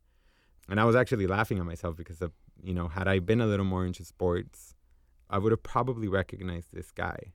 And 0.68 0.80
I 0.80 0.84
was 0.84 0.96
actually 0.96 1.26
laughing 1.26 1.58
at 1.58 1.64
myself 1.64 1.96
because 1.96 2.20
of, 2.20 2.32
you 2.62 2.74
know, 2.74 2.88
had 2.88 3.08
I 3.08 3.20
been 3.20 3.40
a 3.40 3.46
little 3.46 3.64
more 3.64 3.86
into 3.86 4.04
sports, 4.04 4.74
I 5.28 5.38
would 5.38 5.52
have 5.52 5.62
probably 5.62 6.08
recognized 6.08 6.68
this 6.72 6.90
guy. 6.90 7.32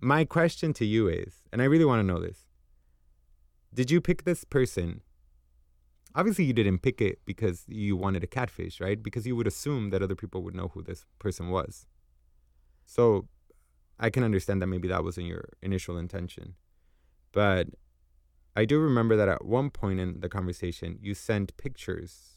My 0.00 0.24
question 0.24 0.72
to 0.74 0.84
you 0.84 1.08
is, 1.08 1.42
and 1.52 1.62
I 1.62 1.66
really 1.66 1.84
want 1.84 2.00
to 2.00 2.06
know 2.06 2.20
this 2.20 2.46
Did 3.72 3.90
you 3.90 4.00
pick 4.00 4.24
this 4.24 4.44
person? 4.44 5.00
Obviously, 6.16 6.44
you 6.44 6.52
didn't 6.52 6.78
pick 6.78 7.00
it 7.00 7.18
because 7.24 7.64
you 7.66 7.96
wanted 7.96 8.22
a 8.22 8.28
catfish, 8.28 8.80
right? 8.80 9.02
Because 9.02 9.26
you 9.26 9.34
would 9.34 9.48
assume 9.48 9.90
that 9.90 10.02
other 10.02 10.14
people 10.14 10.42
would 10.44 10.54
know 10.54 10.68
who 10.68 10.82
this 10.82 11.06
person 11.18 11.50
was. 11.50 11.86
So 12.86 13.26
I 13.98 14.10
can 14.10 14.22
understand 14.22 14.62
that 14.62 14.68
maybe 14.68 14.88
that 14.88 15.02
wasn't 15.02 15.26
your 15.26 15.48
initial 15.62 15.98
intention. 15.98 16.54
But 17.32 17.68
I 18.54 18.64
do 18.64 18.78
remember 18.78 19.16
that 19.16 19.28
at 19.28 19.44
one 19.44 19.70
point 19.70 19.98
in 19.98 20.20
the 20.20 20.28
conversation, 20.28 20.98
you 21.00 21.14
sent 21.14 21.56
pictures 21.56 22.34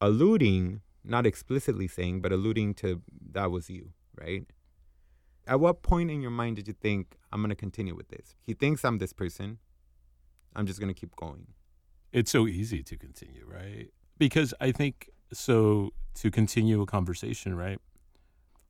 alluding, 0.00 0.80
not 1.08 1.26
explicitly 1.26 1.88
saying, 1.88 2.20
but 2.20 2.32
alluding 2.32 2.74
to 2.74 3.02
that 3.32 3.50
was 3.50 3.68
you, 3.70 3.92
right? 4.14 4.46
At 5.46 5.60
what 5.60 5.82
point 5.82 6.10
in 6.10 6.20
your 6.20 6.30
mind 6.30 6.56
did 6.56 6.68
you 6.68 6.74
think 6.74 7.16
I'm 7.32 7.40
gonna 7.40 7.54
continue 7.54 7.94
with 7.94 8.08
this? 8.08 8.36
He 8.42 8.52
thinks 8.54 8.84
I'm 8.84 8.98
this 8.98 9.12
person. 9.12 9.58
I'm 10.54 10.66
just 10.66 10.78
gonna 10.80 10.94
keep 10.94 11.16
going. 11.16 11.48
It's 12.12 12.30
so 12.30 12.46
easy 12.46 12.82
to 12.82 12.96
continue, 12.96 13.44
right? 13.46 13.88
Because 14.18 14.52
I 14.60 14.72
think 14.72 15.10
so 15.32 15.92
to 16.16 16.30
continue 16.30 16.82
a 16.82 16.86
conversation, 16.86 17.54
right? 17.56 17.78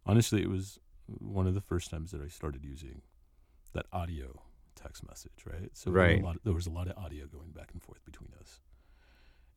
Honestly, 0.07 0.43
it 0.43 0.49
was 0.49 0.79
one 1.07 1.47
of 1.47 1.55
the 1.55 1.61
first 1.61 1.91
times 1.91 2.11
that 2.13 2.21
I 2.21 2.29
started 2.29 2.65
using 2.65 3.03
that 3.73 3.87
audio 3.93 4.43
text 4.77 5.07
message, 5.07 5.45
right? 5.45 5.71
So 5.73 5.91
there 5.91 5.95
were 6.01 6.07
a 6.09 6.13
Right. 6.15 6.23
lot 6.23 6.37
there 6.45 6.53
was 6.55 6.67
a 6.67 6.71
lot 6.71 6.87
of 6.89 6.97
audio 6.97 7.27
going 7.27 7.51
back 7.51 7.73
and 7.73 7.83
forth 7.83 8.05
between 8.05 8.31
us. 8.41 8.61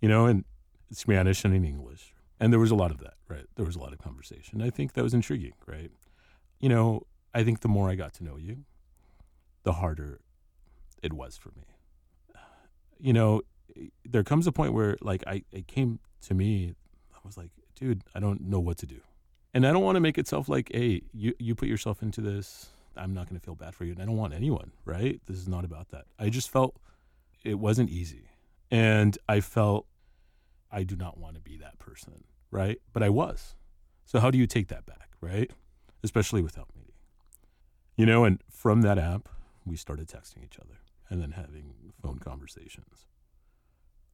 You 0.01 0.09
know, 0.09 0.25
and 0.25 0.45
Spanish 0.91 1.45
and 1.45 1.53
in 1.53 1.63
English. 1.63 2.15
And 2.41 2.51
there 2.51 2.59
was 2.59 2.71
a 2.71 2.75
lot 2.75 2.89
of 2.89 2.97
that, 3.01 3.13
right? 3.29 3.45
There 3.55 3.65
was 3.65 3.75
a 3.75 3.79
lot 3.79 3.93
of 3.93 3.99
conversation. 3.99 4.63
I 4.63 4.71
think 4.71 4.93
that 4.93 5.03
was 5.03 5.13
intriguing, 5.13 5.53
right? 5.67 5.91
You 6.59 6.69
know, 6.69 7.03
I 7.35 7.43
think 7.43 7.59
the 7.59 7.67
more 7.67 7.87
I 7.87 7.93
got 7.93 8.15
to 8.15 8.23
know 8.23 8.35
you, 8.35 8.65
the 9.61 9.73
harder 9.73 10.19
it 11.03 11.13
was 11.13 11.37
for 11.37 11.49
me. 11.49 11.65
You 12.99 13.13
know, 13.13 13.41
there 14.03 14.23
comes 14.23 14.47
a 14.47 14.51
point 14.51 14.73
where 14.73 14.97
like 15.01 15.23
I 15.27 15.43
it 15.51 15.67
came 15.67 15.99
to 16.23 16.33
me, 16.33 16.73
I 17.13 17.19
was 17.23 17.37
like, 17.37 17.51
dude, 17.75 18.01
I 18.15 18.19
don't 18.19 18.41
know 18.41 18.59
what 18.59 18.77
to 18.79 18.87
do. 18.87 19.01
And 19.53 19.67
I 19.67 19.71
don't 19.71 19.83
want 19.83 19.97
to 19.97 20.01
make 20.01 20.17
itself 20.17 20.49
like, 20.49 20.71
hey, 20.73 21.03
you 21.13 21.35
you 21.37 21.53
put 21.53 21.67
yourself 21.67 22.01
into 22.01 22.21
this. 22.21 22.69
I'm 22.97 23.13
not 23.13 23.29
going 23.29 23.39
to 23.39 23.45
feel 23.45 23.55
bad 23.55 23.75
for 23.75 23.85
you. 23.85 23.91
And 23.91 24.01
I 24.01 24.05
don't 24.05 24.17
want 24.17 24.33
anyone, 24.33 24.71
right? 24.83 25.21
This 25.27 25.37
is 25.37 25.47
not 25.47 25.63
about 25.63 25.89
that. 25.91 26.05
I 26.17 26.29
just 26.29 26.49
felt 26.49 26.75
it 27.43 27.59
wasn't 27.59 27.91
easy. 27.91 28.29
And 28.71 29.15
I 29.29 29.41
felt 29.41 29.85
I 30.71 30.83
do 30.83 30.95
not 30.95 31.17
want 31.19 31.35
to 31.35 31.41
be 31.41 31.57
that 31.57 31.77
person, 31.77 32.23
right? 32.51 32.79
But 32.93 33.03
I 33.03 33.09
was. 33.09 33.55
So 34.05 34.19
how 34.19 34.29
do 34.29 34.37
you 34.37 34.45
take 34.45 34.67
that 34.67 34.85
back, 34.85 35.09
right? 35.21 35.49
Especially 36.03 36.41
without 36.41 36.67
meeting. 36.75 36.93
You 37.95 38.05
know, 38.05 38.25
and 38.25 38.41
from 38.49 38.81
that 38.81 38.97
app, 38.97 39.29
we 39.65 39.75
started 39.75 40.07
texting 40.07 40.43
each 40.43 40.59
other 40.59 40.79
and 41.09 41.21
then 41.21 41.31
having 41.31 41.73
phone 42.01 42.19
conversations. 42.19 43.05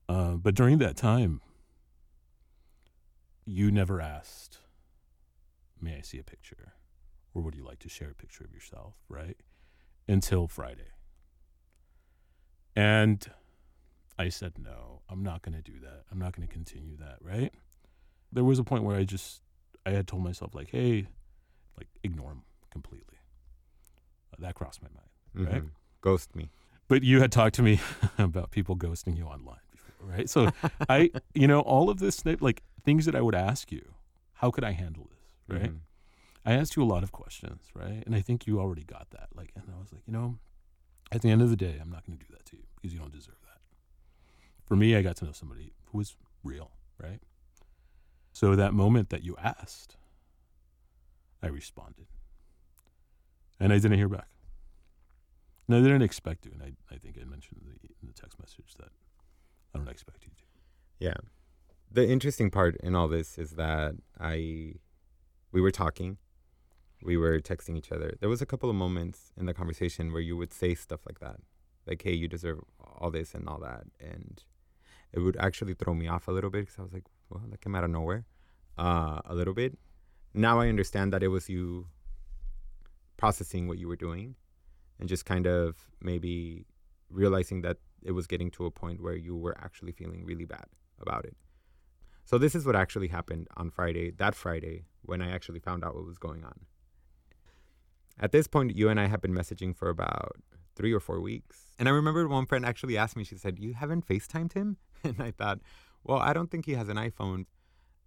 Uh, 0.09 0.31
but 0.31 0.55
during 0.55 0.77
that 0.79 0.95
time, 0.95 1.41
you 3.45 3.71
never 3.71 4.01
asked, 4.01 4.59
May 5.79 5.97
I 5.97 6.01
see 6.01 6.19
a 6.19 6.23
picture? 6.23 6.73
Or 7.33 7.41
would 7.43 7.55
you 7.55 7.63
like 7.63 7.79
to 7.79 7.89
share 7.89 8.09
a 8.09 8.15
picture 8.15 8.43
of 8.43 8.51
yourself, 8.51 8.95
right? 9.09 9.37
Until 10.07 10.47
Friday. 10.47 10.91
And 12.75 13.25
I 14.17 14.29
said, 14.29 14.53
No, 14.57 15.01
I'm 15.09 15.23
not 15.23 15.43
going 15.43 15.55
to 15.55 15.61
do 15.61 15.79
that. 15.79 16.03
I'm 16.11 16.19
not 16.19 16.35
going 16.35 16.47
to 16.47 16.53
continue 16.53 16.97
that, 16.97 17.17
right? 17.21 17.53
There 18.31 18.43
was 18.43 18.59
a 18.59 18.63
point 18.63 18.83
where 18.83 18.97
I 18.97 19.03
just, 19.03 19.41
I 19.85 19.91
had 19.91 20.07
told 20.07 20.23
myself, 20.23 20.53
like, 20.53 20.69
hey, 20.69 21.07
like, 21.77 21.87
ignore 22.03 22.31
him 22.31 22.43
completely. 22.71 23.17
Uh, 24.33 24.37
that 24.39 24.55
crossed 24.55 24.81
my 24.81 24.89
mind. 24.89 25.47
Right. 25.53 25.63
Mhm. 25.63 25.69
Ghost 26.01 26.35
me. 26.35 26.49
But 26.87 27.03
you 27.03 27.19
had 27.19 27.31
talked 27.31 27.55
to 27.55 27.61
me 27.63 27.79
about 28.17 28.51
people 28.51 28.75
ghosting 28.75 29.17
you 29.17 29.25
online 29.25 29.59
before, 29.71 30.07
right? 30.07 30.29
So 30.29 30.49
I, 30.89 31.11
you 31.33 31.47
know, 31.47 31.61
all 31.61 31.89
of 31.89 31.99
this, 31.99 32.23
like 32.41 32.63
things 32.83 33.05
that 33.05 33.15
I 33.15 33.21
would 33.21 33.35
ask 33.35 33.71
you, 33.71 33.93
how 34.33 34.51
could 34.51 34.63
I 34.63 34.71
handle 34.71 35.09
this, 35.09 35.57
right? 35.59 35.71
Mhm. 35.71 35.79
I 36.45 36.53
asked 36.53 36.75
you 36.77 36.83
a 36.83 36.85
lot 36.85 37.03
of 37.03 37.11
questions, 37.11 37.69
right? 37.73 38.03
And 38.05 38.15
I 38.15 38.21
think 38.21 38.47
you 38.47 38.59
already 38.59 38.83
got 38.83 39.09
that. 39.11 39.27
Like, 39.35 39.51
and 39.55 39.65
I 39.75 39.79
was 39.79 39.91
like, 39.91 40.03
you 40.07 40.13
know, 40.13 40.37
at 41.11 41.21
the 41.21 41.29
end 41.29 41.41
of 41.41 41.49
the 41.49 41.57
day, 41.57 41.77
I'm 41.81 41.89
not 41.89 42.05
going 42.05 42.17
to 42.17 42.25
do 42.25 42.31
that 42.31 42.45
to 42.45 42.55
you 42.57 42.63
because 42.75 42.93
you 42.93 42.99
don't 42.99 43.11
deserve 43.11 43.35
that. 43.43 43.59
For 44.65 44.75
me, 44.77 44.95
I 44.95 45.01
got 45.01 45.17
to 45.17 45.25
know 45.25 45.33
somebody 45.33 45.73
who 45.91 45.97
was 45.97 46.15
real, 46.43 46.71
right? 47.01 47.19
So 48.39 48.55
that 48.55 48.71
moment 48.71 49.09
that 49.09 49.23
you 49.23 49.35
asked, 49.43 49.97
I 51.41 51.47
responded. 51.47 52.05
And 53.59 53.73
I 53.73 53.79
didn't 53.79 53.97
hear 53.97 54.07
back. 54.07 54.27
And 55.67 55.75
I 55.75 55.81
didn't 55.81 56.03
expect 56.03 56.43
to. 56.43 56.51
And 56.51 56.61
I, 56.61 56.73
I 56.93 56.99
think 56.99 57.17
I 57.19 57.25
mentioned 57.25 57.61
in 57.63 57.67
the, 57.67 57.89
in 57.99 58.07
the 58.07 58.13
text 58.13 58.39
message 58.39 58.75
that 58.77 58.91
I 59.73 59.79
don't 59.79 59.89
expect 59.89 60.23
you 60.25 60.29
to. 60.37 60.43
Yeah. 60.99 61.17
The 61.91 62.07
interesting 62.07 62.51
part 62.51 62.75
in 62.83 62.93
all 62.93 63.07
this 63.07 63.39
is 63.39 63.53
that 63.53 63.95
I, 64.19 64.73
we 65.51 65.59
were 65.59 65.71
talking, 65.71 66.17
we 67.01 67.17
were 67.17 67.39
texting 67.39 67.75
each 67.75 67.91
other. 67.91 68.17
There 68.19 68.29
was 68.29 68.43
a 68.43 68.45
couple 68.45 68.69
of 68.69 68.75
moments 68.75 69.31
in 69.35 69.47
the 69.47 69.53
conversation 69.55 70.13
where 70.13 70.21
you 70.21 70.37
would 70.37 70.53
say 70.53 70.75
stuff 70.75 70.99
like 71.07 71.21
that, 71.21 71.37
like, 71.87 72.03
"Hey, 72.03 72.13
you 72.13 72.27
deserve 72.27 72.59
all 72.99 73.09
this 73.09 73.33
and 73.33 73.49
all 73.49 73.59
that," 73.61 73.85
and 73.99 74.43
it 75.11 75.21
would 75.21 75.37
actually 75.37 75.73
throw 75.73 75.95
me 75.95 76.07
off 76.07 76.27
a 76.27 76.31
little 76.31 76.51
bit 76.51 76.65
because 76.65 76.77
I 76.77 76.83
was 76.83 76.93
like, 76.93 77.05
"Well, 77.29 77.43
that 77.49 77.61
came 77.61 77.75
out 77.75 77.83
of 77.83 77.89
nowhere," 77.89 78.25
uh, 78.77 79.19
a 79.25 79.33
little 79.33 79.53
bit. 79.53 79.77
Now 80.33 80.59
I 80.59 80.69
understand 80.69 81.13
that 81.13 81.23
it 81.23 81.29
was 81.29 81.49
you 81.49 81.87
processing 83.17 83.67
what 83.67 83.77
you 83.77 83.87
were 83.87 83.95
doing, 83.95 84.35
and 84.99 85.09
just 85.09 85.25
kind 85.25 85.47
of 85.47 85.75
maybe 86.01 86.65
realizing 87.09 87.61
that 87.61 87.77
it 88.03 88.11
was 88.11 88.27
getting 88.27 88.51
to 88.51 88.65
a 88.65 88.71
point 88.71 89.01
where 89.01 89.15
you 89.15 89.35
were 89.35 89.55
actually 89.59 89.91
feeling 89.91 90.25
really 90.25 90.45
bad 90.45 90.65
about 91.01 91.25
it. 91.25 91.35
So 92.25 92.37
this 92.37 92.55
is 92.55 92.65
what 92.65 92.75
actually 92.75 93.07
happened 93.07 93.47
on 93.55 93.69
Friday, 93.69 94.11
that 94.17 94.35
Friday, 94.35 94.83
when 95.01 95.21
I 95.21 95.31
actually 95.31 95.59
found 95.59 95.83
out 95.83 95.95
what 95.95 96.05
was 96.05 96.17
going 96.17 96.43
on. 96.43 96.59
At 98.19 98.31
this 98.31 98.47
point, 98.47 98.75
you 98.75 98.89
and 98.89 98.99
I 98.99 99.07
have 99.07 99.21
been 99.21 99.33
messaging 99.33 99.75
for 99.75 99.89
about 99.89 100.35
three 100.75 100.91
or 100.91 100.99
four 100.99 101.21
weeks. 101.21 101.71
And 101.79 101.87
I 101.87 101.91
remember 101.91 102.27
one 102.27 102.45
friend 102.45 102.65
actually 102.65 102.97
asked 102.97 103.15
me, 103.15 103.23
she 103.23 103.37
said, 103.37 103.59
You 103.59 103.73
haven't 103.73 104.07
FaceTimed 104.07 104.53
him? 104.53 104.77
And 105.03 105.21
I 105.21 105.31
thought, 105.31 105.59
well, 106.03 106.17
I 106.17 106.33
don't 106.33 106.49
think 106.49 106.65
he 106.65 106.73
has 106.73 106.89
an 106.89 106.97
iPhone. 106.97 107.45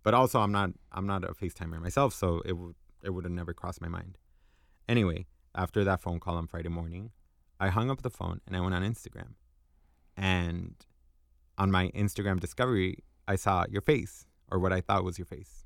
But 0.02 0.14
also 0.14 0.40
I'm 0.40 0.52
not 0.52 0.70
I'm 0.92 1.06
not 1.06 1.24
a 1.24 1.28
FaceTimer 1.28 1.80
myself, 1.80 2.14
so 2.14 2.42
it 2.44 2.54
would 2.54 2.74
it 3.02 3.10
would 3.10 3.24
have 3.24 3.32
never 3.32 3.52
crossed 3.52 3.80
my 3.80 3.88
mind. 3.88 4.18
Anyway, 4.88 5.26
after 5.54 5.84
that 5.84 6.00
phone 6.00 6.20
call 6.20 6.36
on 6.36 6.46
Friday 6.46 6.68
morning, 6.68 7.10
I 7.58 7.68
hung 7.68 7.90
up 7.90 8.02
the 8.02 8.10
phone 8.10 8.40
and 8.46 8.56
I 8.56 8.60
went 8.60 8.74
on 8.74 8.82
Instagram. 8.82 9.34
And 10.16 10.74
on 11.58 11.70
my 11.70 11.88
Instagram 11.88 12.40
discovery, 12.40 13.04
I 13.28 13.36
saw 13.36 13.64
your 13.70 13.82
face 13.82 14.26
or 14.50 14.58
what 14.58 14.72
I 14.72 14.80
thought 14.80 15.04
was 15.04 15.18
your 15.18 15.26
face. 15.26 15.64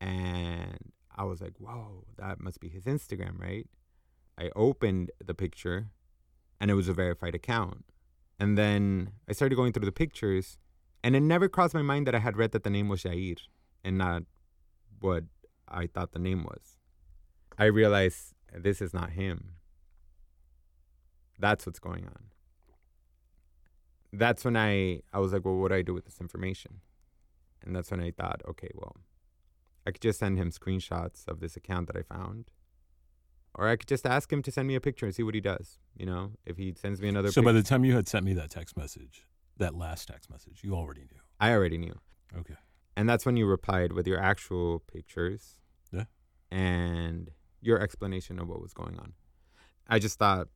And 0.00 0.92
I 1.14 1.24
was 1.24 1.40
like, 1.40 1.54
whoa, 1.58 2.04
that 2.16 2.40
must 2.40 2.60
be 2.60 2.68
his 2.68 2.84
Instagram, 2.84 3.38
right? 3.38 3.66
I 4.38 4.50
opened 4.56 5.10
the 5.24 5.34
picture 5.34 5.90
and 6.60 6.70
it 6.70 6.74
was 6.74 6.88
a 6.88 6.92
verified 6.92 7.34
account. 7.34 7.84
And 8.38 8.58
then 8.58 9.12
I 9.28 9.32
started 9.32 9.54
going 9.54 9.72
through 9.72 9.86
the 9.86 9.92
pictures 9.92 10.58
and 11.04 11.16
it 11.16 11.20
never 11.20 11.48
crossed 11.48 11.74
my 11.74 11.82
mind 11.82 12.06
that 12.06 12.14
I 12.14 12.18
had 12.20 12.36
read 12.36 12.52
that 12.52 12.62
the 12.64 12.70
name 12.70 12.88
was 12.88 13.02
Yair 13.02 13.38
and 13.84 13.98
not 13.98 14.22
what 15.00 15.24
I 15.68 15.86
thought 15.86 16.12
the 16.12 16.18
name 16.18 16.44
was. 16.44 16.76
I 17.58 17.64
realized 17.64 18.34
this 18.54 18.80
is 18.80 18.94
not 18.94 19.10
him. 19.10 19.54
That's 21.38 21.66
what's 21.66 21.78
going 21.80 22.04
on. 22.06 22.26
That's 24.12 24.44
when 24.44 24.56
I 24.56 25.00
I 25.12 25.18
was 25.18 25.32
like, 25.32 25.44
well, 25.44 25.56
what 25.56 25.68
do 25.68 25.74
I 25.74 25.82
do 25.82 25.94
with 25.94 26.04
this 26.04 26.20
information? 26.20 26.80
And 27.64 27.74
that's 27.74 27.90
when 27.90 28.00
I 28.00 28.10
thought, 28.10 28.42
okay, 28.48 28.70
well, 28.74 28.96
I 29.86 29.90
could 29.92 30.00
just 30.02 30.18
send 30.18 30.38
him 30.38 30.50
screenshots 30.50 31.26
of 31.28 31.40
this 31.40 31.56
account 31.56 31.86
that 31.88 31.96
I 31.96 32.02
found. 32.02 32.46
Or 33.54 33.68
I 33.68 33.76
could 33.76 33.88
just 33.88 34.06
ask 34.06 34.32
him 34.32 34.42
to 34.42 34.50
send 34.52 34.66
me 34.68 34.74
a 34.74 34.80
picture 34.80 35.04
and 35.06 35.14
see 35.14 35.22
what 35.22 35.34
he 35.34 35.40
does. 35.40 35.78
You 35.96 36.06
know, 36.06 36.32
if 36.46 36.56
he 36.56 36.74
sends 36.74 37.00
me 37.00 37.08
another 37.08 37.30
So 37.30 37.40
pic- 37.42 37.46
by 37.46 37.52
the 37.52 37.62
time 37.62 37.84
you 37.84 37.94
had 37.94 38.08
sent 38.08 38.24
me 38.24 38.32
that 38.34 38.50
text 38.50 38.76
message, 38.76 39.26
that 39.58 39.74
last 39.74 40.08
text 40.08 40.30
message, 40.30 40.60
you 40.62 40.74
already 40.74 41.02
knew. 41.02 41.20
I 41.40 41.52
already 41.52 41.78
knew. 41.78 41.98
Okay. 42.36 42.54
And 42.96 43.08
that's 43.08 43.24
when 43.24 43.36
you 43.36 43.46
replied 43.46 43.92
with 43.92 44.06
your 44.06 44.18
actual 44.18 44.80
pictures. 44.80 45.58
Yeah. 45.90 46.04
And 46.50 47.30
your 47.60 47.80
explanation 47.80 48.38
of 48.38 48.48
what 48.48 48.60
was 48.60 48.74
going 48.74 48.98
on. 48.98 49.14
I 49.88 49.98
just 49.98 50.18
thought, 50.18 50.48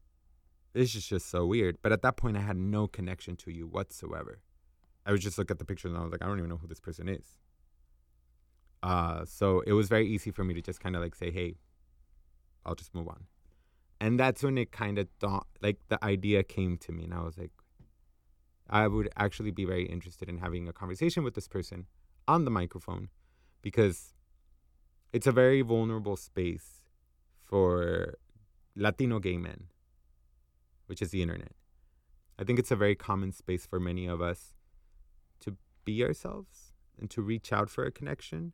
this 0.73 0.95
is 0.95 1.07
just 1.07 1.31
so 1.31 1.47
weird. 1.47 1.79
But 1.83 1.93
at 1.93 2.03
that 2.03 2.17
point, 2.17 2.37
I 2.37 2.41
had 2.41 2.57
no 2.57 2.87
connection 2.87 3.37
to 3.37 3.51
you 3.51 3.67
whatsoever. 3.67 4.41
I 5.07 5.13
would 5.13 5.21
just 5.21 5.39
look 5.39 5.51
at 5.51 5.59
the 5.59 5.65
pictures 5.65 5.93
and 5.93 6.01
I 6.01 6.03
was 6.03 6.13
like, 6.13 6.23
I 6.23 6.27
don't 6.27 6.39
even 6.39 6.51
know 6.51 6.57
who 6.57 6.67
this 6.67 6.81
person 6.81 7.09
is. 7.09 7.39
Uh, 8.83 9.25
so 9.25 9.61
it 9.61 9.73
was 9.73 9.89
very 9.89 10.07
easy 10.07 10.31
for 10.31 10.45
me 10.45 10.53
to 10.55 10.61
just 10.61 10.81
kind 10.81 10.97
of 10.97 11.03
like 11.03 11.15
say, 11.15 11.31
hey, 11.31 11.55
I'll 12.65 12.75
just 12.75 12.95
move 12.95 13.09
on. 13.09 13.25
And 14.01 14.21
that's 14.21 14.43
when 14.43 14.59
it 14.59 14.73
kind 14.73 14.99
of 14.99 15.09
thought, 15.21 15.47
like 15.63 15.79
the 15.89 16.03
idea 16.05 16.43
came 16.43 16.77
to 16.79 16.93
me. 16.93 17.05
And 17.05 17.15
I 17.15 17.23
was 17.23 17.39
like, 17.39 17.53
I 18.69 18.89
would 18.89 19.09
actually 19.17 19.51
be 19.51 19.65
very 19.65 19.87
interested 19.87 20.29
in 20.29 20.39
having 20.39 20.69
a 20.69 20.73
conversation 20.73 21.23
with 21.23 21.35
this 21.35 21.49
person 21.49 21.87
on 22.27 22.45
the 22.45 22.51
microphone 22.51 23.09
because 23.63 24.15
it's 25.13 25.27
a 25.27 25.33
very 25.33 25.63
vulnerable 25.63 26.17
space 26.17 26.83
for 27.43 28.15
Latino 28.75 29.19
gay 29.19 29.37
men, 29.37 29.65
which 30.87 31.01
is 31.01 31.11
the 31.11 31.23
internet. 31.23 31.53
I 32.39 32.45
think 32.45 32.59
it's 32.59 32.71
a 32.71 32.77
very 32.77 32.95
common 32.95 33.33
space 33.33 33.67
for 33.67 33.81
many 33.81 34.07
of 34.07 34.21
us 34.21 34.55
to 35.41 35.57
be 35.85 36.05
ourselves 36.05 36.73
and 36.99 37.09
to 37.11 37.23
reach 37.23 37.53
out 37.53 37.71
for 37.71 37.85
a 37.85 37.91
connection. 37.91 38.53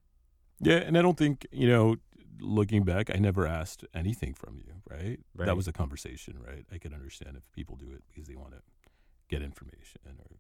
Yeah, 0.61 0.77
and 0.77 0.97
I 0.97 1.03
don't 1.03 1.17
think, 1.17 1.47
you 1.51 1.67
know, 1.67 1.97
looking 2.41 2.85
back, 2.85 3.11
I 3.13 3.19
never 3.19 3.47
asked 3.47 3.85
anything 3.95 4.35
from 4.35 4.59
you, 4.59 4.75
right? 4.89 5.19
Right. 5.35 5.47
That 5.47 5.57
was 5.57 5.67
a 5.67 5.73
conversation, 5.73 6.39
right? 6.39 6.65
I 6.73 6.79
could 6.79 6.93
understand 6.93 7.37
if 7.37 7.51
people 7.53 7.77
do 7.77 7.91
it 7.93 8.03
because 8.09 8.29
they 8.29 8.37
want 8.37 8.53
to 8.53 8.59
get 9.33 9.43
information 9.43 10.01
or 10.21 10.37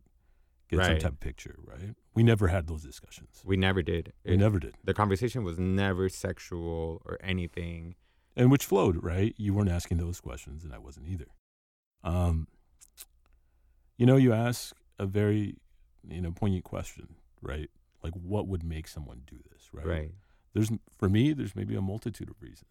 get 0.68 0.84
some 0.84 0.98
type 0.98 1.12
of 1.12 1.20
picture, 1.20 1.56
right? 1.72 1.94
We 2.14 2.22
never 2.22 2.48
had 2.48 2.66
those 2.66 2.82
discussions. 2.82 3.42
We 3.44 3.56
never 3.56 3.82
did. 3.82 4.12
We 4.24 4.34
It- 4.34 4.38
never 4.38 4.58
did. 4.58 4.74
the 4.84 4.94
conversation 4.94 5.44
was 5.44 5.58
never 5.58 6.08
sexual 6.08 7.02
or 7.04 7.18
anything. 7.32 7.94
and 8.34 8.50
which 8.50 8.64
flowed, 8.64 8.96
right? 9.04 9.34
You 9.36 9.52
weren't 9.52 9.68
asking 9.68 9.98
those 9.98 10.18
questions, 10.18 10.64
and 10.64 10.72
I 10.72 10.78
wasn't 10.78 11.06
either. 11.06 11.26
Um, 12.02 12.48
you 13.98 14.06
know, 14.06 14.16
you 14.16 14.32
ask 14.32 14.74
a 14.98 15.04
very, 15.06 15.58
you 16.08 16.22
know, 16.22 16.32
poignant 16.32 16.64
question, 16.64 17.16
right? 17.42 17.68
Like, 18.02 18.14
what 18.14 18.48
would 18.48 18.62
make 18.64 18.88
someone 18.88 19.20
do 19.26 19.38
this, 19.50 19.68
right? 19.74 19.86
Right. 19.86 20.10
There's 20.54 20.70
for 20.98 21.08
me, 21.10 21.34
there's 21.34 21.54
maybe 21.54 21.74
a 21.76 21.82
multitude 21.82 22.30
of 22.30 22.40
reasons. 22.40 22.70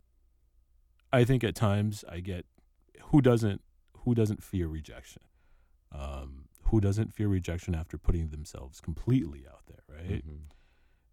I 1.14 1.24
think 1.24 1.44
at 1.44 1.54
times 1.56 2.04
I 2.10 2.22
get 2.22 2.46
who 3.10 3.22
doesn't 3.22 3.62
who 4.04 4.16
doesn't 4.16 4.42
fear 4.44 4.68
rejection, 4.68 5.22
um, 5.92 6.46
who 6.64 6.80
doesn't 6.82 7.14
fear 7.14 7.28
rejection 7.28 7.76
after 7.76 7.98
putting 7.98 8.30
themselves 8.30 8.80
completely 8.80 9.46
out 9.48 9.64
there, 9.68 9.84
right? 9.90 10.26
Mhm. 10.26 10.42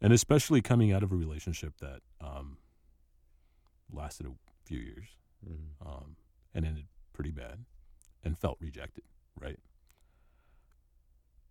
And 0.01 0.13
especially 0.13 0.61
coming 0.63 0.93
out 0.93 1.03
of 1.03 1.11
a 1.11 1.17
relationship 1.17 1.79
that 1.79 2.03
um, 2.21 2.59
lasted 3.91 4.27
a 4.27 4.33
few 4.65 4.79
years 4.79 5.09
Mhm. 5.45 5.85
um, 5.87 6.17
and 6.55 6.65
ended 6.65 6.87
pretty 7.13 7.31
bad 7.33 7.65
and 8.23 8.39
felt 8.39 8.59
rejected, 8.61 9.05
right? 9.41 9.59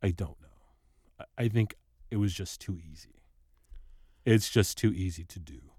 I 0.02 0.12
don't 0.12 0.40
know. 0.42 0.48
I, 1.20 1.26
I 1.46 1.48
think 1.50 1.76
it 2.12 2.18
was 2.18 2.34
just 2.34 2.62
too 2.62 2.80
easy. 2.80 3.22
It's 4.26 4.50
just 4.50 4.78
too 4.78 4.94
easy 4.94 5.24
to 5.26 5.40
do. 5.40 5.72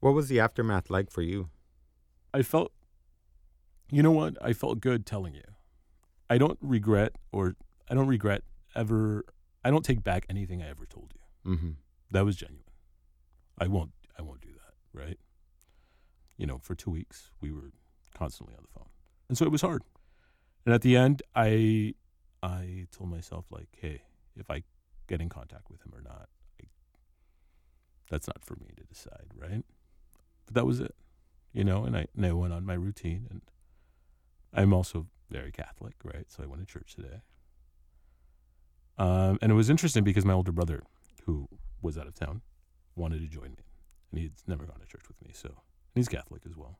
What 0.00 0.14
was 0.14 0.28
the 0.28 0.40
aftermath 0.40 0.90
like 0.90 1.10
for 1.10 1.22
you? 1.22 1.50
I 2.32 2.42
felt, 2.42 2.72
you 3.90 4.02
know 4.02 4.10
what? 4.12 4.36
I 4.42 4.52
felt 4.52 4.80
good 4.80 5.06
telling 5.06 5.34
you. 5.34 5.53
I 6.30 6.38
don't 6.38 6.58
regret, 6.62 7.12
or 7.32 7.56
I 7.88 7.94
don't 7.94 8.08
regret 8.08 8.42
ever. 8.74 9.24
I 9.64 9.70
don't 9.70 9.84
take 9.84 10.02
back 10.02 10.26
anything 10.28 10.62
I 10.62 10.68
ever 10.68 10.86
told 10.86 11.12
you. 11.14 11.52
Mm-hmm. 11.52 11.70
That 12.10 12.24
was 12.24 12.36
genuine. 12.36 12.64
I 13.58 13.68
won't. 13.68 13.92
I 14.18 14.22
won't 14.22 14.40
do 14.40 14.50
that. 14.52 14.74
Right. 14.98 15.18
You 16.36 16.46
know, 16.46 16.58
for 16.58 16.74
two 16.74 16.90
weeks 16.90 17.30
we 17.40 17.52
were 17.52 17.72
constantly 18.16 18.54
on 18.56 18.62
the 18.62 18.78
phone, 18.78 18.88
and 19.28 19.38
so 19.38 19.44
it 19.44 19.52
was 19.52 19.60
hard. 19.60 19.82
And 20.64 20.74
at 20.74 20.82
the 20.82 20.96
end, 20.96 21.22
I, 21.34 21.94
I 22.42 22.86
told 22.90 23.10
myself 23.10 23.44
like, 23.50 23.68
hey, 23.78 24.02
if 24.36 24.50
I 24.50 24.62
get 25.06 25.20
in 25.20 25.28
contact 25.28 25.70
with 25.70 25.82
him 25.82 25.92
or 25.94 26.00
not, 26.00 26.28
I, 26.60 26.66
that's 28.10 28.26
not 28.26 28.42
for 28.42 28.56
me 28.56 28.68
to 28.76 28.82
decide, 28.84 29.26
right? 29.36 29.62
But 30.46 30.54
that 30.54 30.64
was 30.64 30.80
it, 30.80 30.94
you 31.52 31.64
know. 31.64 31.84
And 31.84 31.96
I, 31.96 32.06
and 32.16 32.24
I 32.24 32.32
went 32.32 32.54
on 32.54 32.64
my 32.64 32.74
routine, 32.74 33.26
and 33.30 33.42
I'm 34.54 34.72
also 34.72 35.06
very 35.34 35.50
Catholic, 35.50 35.94
right? 36.04 36.30
So 36.30 36.44
I 36.44 36.46
went 36.46 36.66
to 36.66 36.72
church 36.72 36.94
today. 36.94 37.20
Um, 38.96 39.38
and 39.42 39.50
it 39.50 39.54
was 39.54 39.68
interesting 39.68 40.04
because 40.04 40.24
my 40.24 40.32
older 40.32 40.52
brother, 40.52 40.84
who 41.24 41.48
was 41.82 41.98
out 41.98 42.06
of 42.06 42.14
town, 42.14 42.42
wanted 42.94 43.20
to 43.20 43.26
join 43.26 43.50
me, 43.50 43.64
and 44.12 44.20
he'd 44.20 44.32
never 44.46 44.64
gone 44.64 44.78
to 44.78 44.86
church 44.86 45.08
with 45.08 45.20
me, 45.20 45.30
so 45.32 45.48
and 45.48 45.96
he's 45.96 46.08
Catholic 46.08 46.42
as 46.46 46.56
well. 46.56 46.78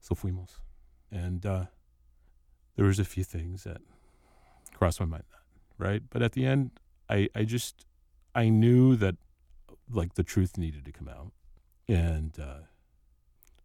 So 0.00 0.14
fuimos, 0.14 0.60
and 1.10 1.44
uh, 1.44 1.64
there 2.76 2.86
was 2.86 3.00
a 3.00 3.04
few 3.04 3.24
things 3.24 3.64
that 3.64 3.78
crossed 4.74 5.00
my 5.00 5.06
mind, 5.06 5.24
right? 5.76 6.02
But 6.08 6.22
at 6.22 6.32
the 6.32 6.46
end, 6.46 6.70
I 7.10 7.28
I 7.34 7.42
just 7.42 7.84
I 8.36 8.48
knew 8.48 8.94
that 8.96 9.16
like 9.90 10.14
the 10.14 10.22
truth 10.22 10.56
needed 10.56 10.84
to 10.84 10.92
come 10.92 11.08
out, 11.08 11.32
and 11.88 12.38
uh, 12.38 12.62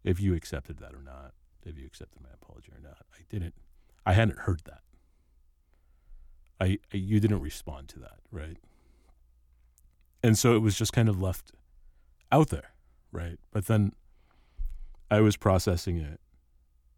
if 0.04 0.20
you 0.20 0.34
accepted 0.34 0.80
that 0.80 0.96
or 0.96 1.04
not, 1.04 1.34
if 1.64 1.78
you 1.78 1.86
accepted 1.86 2.24
my 2.24 2.30
apology 2.34 2.72
or 2.72 2.82
not, 2.82 3.06
I 3.14 3.22
didn't. 3.30 3.54
I 4.06 4.14
hadn't 4.14 4.40
heard 4.40 4.62
that. 4.66 4.82
I, 6.60 6.78
I 6.94 6.98
you 6.98 7.20
didn't 7.20 7.42
respond 7.42 7.90
to 7.90 8.00
that, 8.00 8.20
right? 8.32 8.58
And 10.22 10.38
so 10.38 10.56
it 10.56 10.60
was 10.60 10.78
just 10.78 10.94
kind 10.94 11.10
of 11.10 11.22
left 11.22 11.52
out 12.32 12.50
there, 12.50 12.72
right? 13.12 13.38
But 13.52 13.66
then 13.68 13.94
I 15.12 15.20
was 15.22 15.36
processing 15.36 15.98
it, 15.98 16.20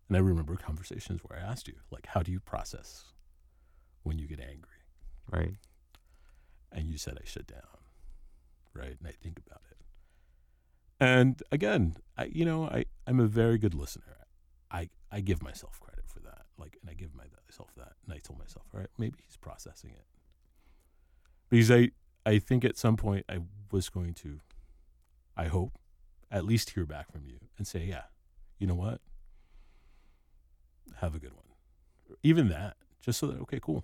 and 0.08 0.18
I 0.18 0.20
remember 0.20 0.56
conversations 0.56 1.22
where 1.24 1.40
I 1.40 1.42
asked 1.44 1.68
you, 1.68 1.76
like, 1.92 2.08
how 2.08 2.22
do 2.22 2.32
you 2.32 2.40
process 2.40 3.06
when 4.04 4.20
you 4.20 4.28
get 4.28 4.40
angry? 4.40 4.70
Right. 5.32 5.56
And 6.72 6.88
you 6.88 6.98
said 6.98 7.18
I 7.20 7.26
shut 7.26 7.48
down, 7.48 7.62
right? 8.74 8.96
And 9.00 9.08
I 9.08 9.12
think 9.12 9.40
about 9.46 9.62
it. 9.72 9.78
And 11.00 11.42
again, 11.52 11.96
I 12.18 12.26
you 12.26 12.46
know 12.46 12.66
I 12.66 12.86
I'm 13.08 13.20
a 13.20 13.28
very 13.28 13.58
good 13.58 13.74
listener. 13.74 14.18
I 14.72 14.90
I 15.12 15.22
give 15.22 15.42
myself 15.42 15.80
credit. 15.80 15.95
Like, 16.58 16.78
and 16.82 16.90
I 16.90 16.94
give 16.94 17.12
myself 17.14 17.70
that. 17.78 17.94
And 18.06 18.14
I 18.14 18.20
told 18.20 18.40
myself, 18.40 18.66
all 18.74 18.80
right, 18.80 18.90
maybe 18.98 19.18
he's 19.26 19.38
processing 19.38 19.92
it 19.92 20.06
because 21.50 21.72
I 21.72 21.92
I 22.26 22.40
think 22.40 22.66
at 22.66 22.78
some 22.78 22.98
point 22.98 23.26
I 23.30 23.40
was 23.72 23.90
going 23.90 24.14
to, 24.16 24.40
I 25.38 25.46
hope, 25.46 25.78
at 26.32 26.44
least 26.44 26.72
hear 26.72 26.86
back 26.86 27.12
from 27.12 27.26
you 27.26 27.38
and 27.58 27.68
say, 27.68 27.86
yeah, 27.86 28.04
you 28.58 28.66
know 28.66 28.76
what, 28.76 29.00
have 30.98 31.14
a 31.16 31.20
good 31.20 31.34
one. 31.34 32.18
Even 32.24 32.50
that, 32.50 32.78
just 33.02 33.20
so 33.20 33.28
that 33.28 33.40
okay, 33.42 33.60
cool. 33.62 33.84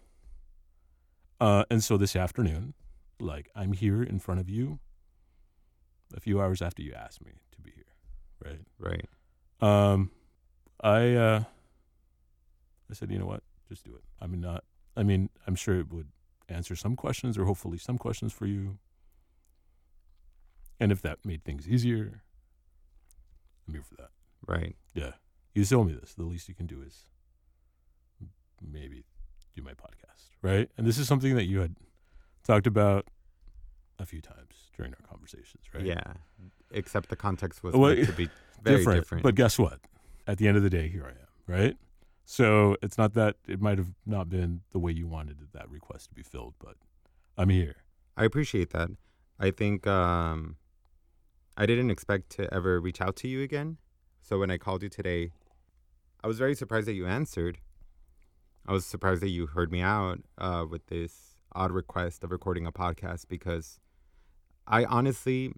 Uh, 1.39 1.65
and 1.69 1.83
so 1.83 1.97
this 1.97 2.15
afternoon, 2.15 2.73
like 3.19 3.49
I'm 3.55 3.73
here 3.73 4.01
in 4.03 4.19
front 4.19 4.39
of 4.39 4.49
you 4.49 4.79
a 6.15 6.19
few 6.19 6.41
hours 6.41 6.61
after 6.61 6.81
you 6.81 6.93
asked 6.93 7.23
me 7.23 7.33
to 7.51 7.61
be 7.61 7.71
here, 7.71 7.85
right? 8.43 8.59
Right. 8.79 9.05
Um, 9.61 10.11
I 10.83 11.13
uh, 11.13 11.43
I 12.91 12.93
said, 12.93 13.09
you 13.11 13.17
know 13.17 13.25
what, 13.25 13.43
just 13.69 13.85
do 13.85 13.95
it. 13.95 14.03
I 14.19 14.27
mean, 14.27 14.41
not. 14.41 14.63
I 14.95 15.03
mean, 15.03 15.29
I'm 15.47 15.55
sure 15.55 15.79
it 15.79 15.91
would 15.93 16.09
answer 16.49 16.75
some 16.75 16.95
questions, 16.95 17.37
or 17.37 17.45
hopefully 17.45 17.77
some 17.77 17.97
questions 17.97 18.33
for 18.33 18.45
you. 18.45 18.77
And 20.79 20.91
if 20.91 21.01
that 21.03 21.19
made 21.23 21.43
things 21.43 21.67
easier, 21.69 22.23
I'm 23.67 23.73
here 23.73 23.83
for 23.83 23.95
that. 23.95 24.09
Right. 24.45 24.75
Yeah, 24.93 25.11
you 25.53 25.63
told 25.63 25.87
me 25.87 25.93
this. 25.93 26.13
The 26.13 26.23
least 26.23 26.49
you 26.49 26.55
can 26.55 26.65
do 26.65 26.81
is 26.81 27.05
maybe 28.61 29.05
do 29.55 29.61
my 29.61 29.71
podcast, 29.71 30.29
right? 30.41 30.69
And 30.77 30.85
this 30.85 30.97
is 30.97 31.07
something 31.07 31.35
that 31.35 31.45
you 31.45 31.59
had 31.61 31.75
talked 32.43 32.67
about 32.67 33.07
a 33.99 34.05
few 34.05 34.21
times 34.21 34.71
during 34.75 34.93
our 34.93 35.07
conversations, 35.07 35.63
right? 35.73 35.85
Yeah. 35.85 36.01
Except 36.71 37.09
the 37.09 37.15
context 37.15 37.63
was 37.63 37.73
Well, 37.75 37.95
to 37.95 38.11
be 38.13 38.29
very 38.63 38.83
different. 38.83 39.23
But 39.23 39.35
guess 39.35 39.59
what? 39.59 39.79
At 40.27 40.37
the 40.37 40.47
end 40.47 40.57
of 40.57 40.63
the 40.63 40.69
day, 40.69 40.87
here 40.87 41.05
I 41.05 41.09
am, 41.09 41.59
right? 41.59 41.77
So 42.31 42.77
it's 42.81 42.97
not 42.97 43.13
that 43.15 43.35
it 43.45 43.59
might 43.59 43.77
have 43.77 43.93
not 44.05 44.29
been 44.29 44.61
the 44.71 44.79
way 44.79 44.93
you 44.93 45.05
wanted 45.05 45.35
that 45.51 45.69
request 45.69 46.07
to 46.07 46.15
be 46.15 46.23
filled, 46.23 46.53
but 46.59 46.77
I'm 47.37 47.49
here. 47.49 47.83
I 48.15 48.23
appreciate 48.23 48.69
that. 48.69 48.89
I 49.37 49.51
think 49.51 49.85
um, 49.85 50.55
I 51.57 51.65
didn't 51.65 51.91
expect 51.91 52.29
to 52.37 52.51
ever 52.53 52.79
reach 52.79 53.01
out 53.01 53.17
to 53.17 53.27
you 53.27 53.41
again. 53.41 53.79
So 54.21 54.39
when 54.39 54.49
I 54.49 54.57
called 54.57 54.81
you 54.81 54.87
today, 54.87 55.31
I 56.23 56.27
was 56.27 56.37
very 56.37 56.55
surprised 56.55 56.87
that 56.87 56.93
you 56.93 57.05
answered. 57.05 57.57
I 58.65 58.71
was 58.71 58.85
surprised 58.85 59.21
that 59.23 59.29
you 59.29 59.47
heard 59.47 59.69
me 59.69 59.81
out 59.81 60.19
uh, 60.37 60.63
with 60.69 60.87
this 60.87 61.35
odd 61.53 61.73
request 61.73 62.23
of 62.23 62.31
recording 62.31 62.65
a 62.65 62.71
podcast 62.71 63.27
because 63.27 63.77
I 64.65 64.85
honestly, 64.85 65.51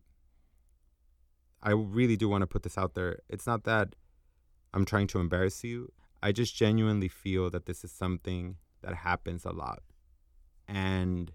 I 1.62 1.70
really 1.70 2.18
do 2.18 2.28
want 2.28 2.42
to 2.42 2.48
put 2.48 2.64
this 2.64 2.80
out 2.80 2.96
there. 2.96 3.20
It's 3.30 3.46
not 3.46 3.64
that 3.66 3.94
I'm 4.74 4.86
trying 4.86 5.06
to 5.10 5.20
embarrass 5.20 5.64
you. 5.64 5.92
I 6.24 6.32
just 6.32 6.56
genuinely 6.56 7.10
feel 7.10 7.50
that 7.50 7.66
this 7.66 7.84
is 7.84 7.92
something 7.92 8.56
that 8.82 8.96
happens 8.96 9.44
a 9.44 9.52
lot. 9.52 9.84
And 10.70 11.34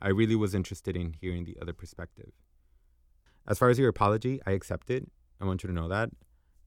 I 0.00 0.08
really 0.08 0.34
was 0.34 0.54
interested 0.54 0.96
in 0.96 1.12
hearing 1.12 1.44
the 1.44 1.58
other 1.60 1.74
perspective. 1.74 2.32
As 3.46 3.58
far 3.58 3.68
as 3.68 3.78
your 3.78 3.90
apology, 3.90 4.40
I 4.46 4.52
accept 4.52 4.88
it. 4.88 5.06
I 5.38 5.44
want 5.44 5.62
you 5.62 5.66
to 5.66 5.74
know 5.74 5.88
that. 5.88 6.08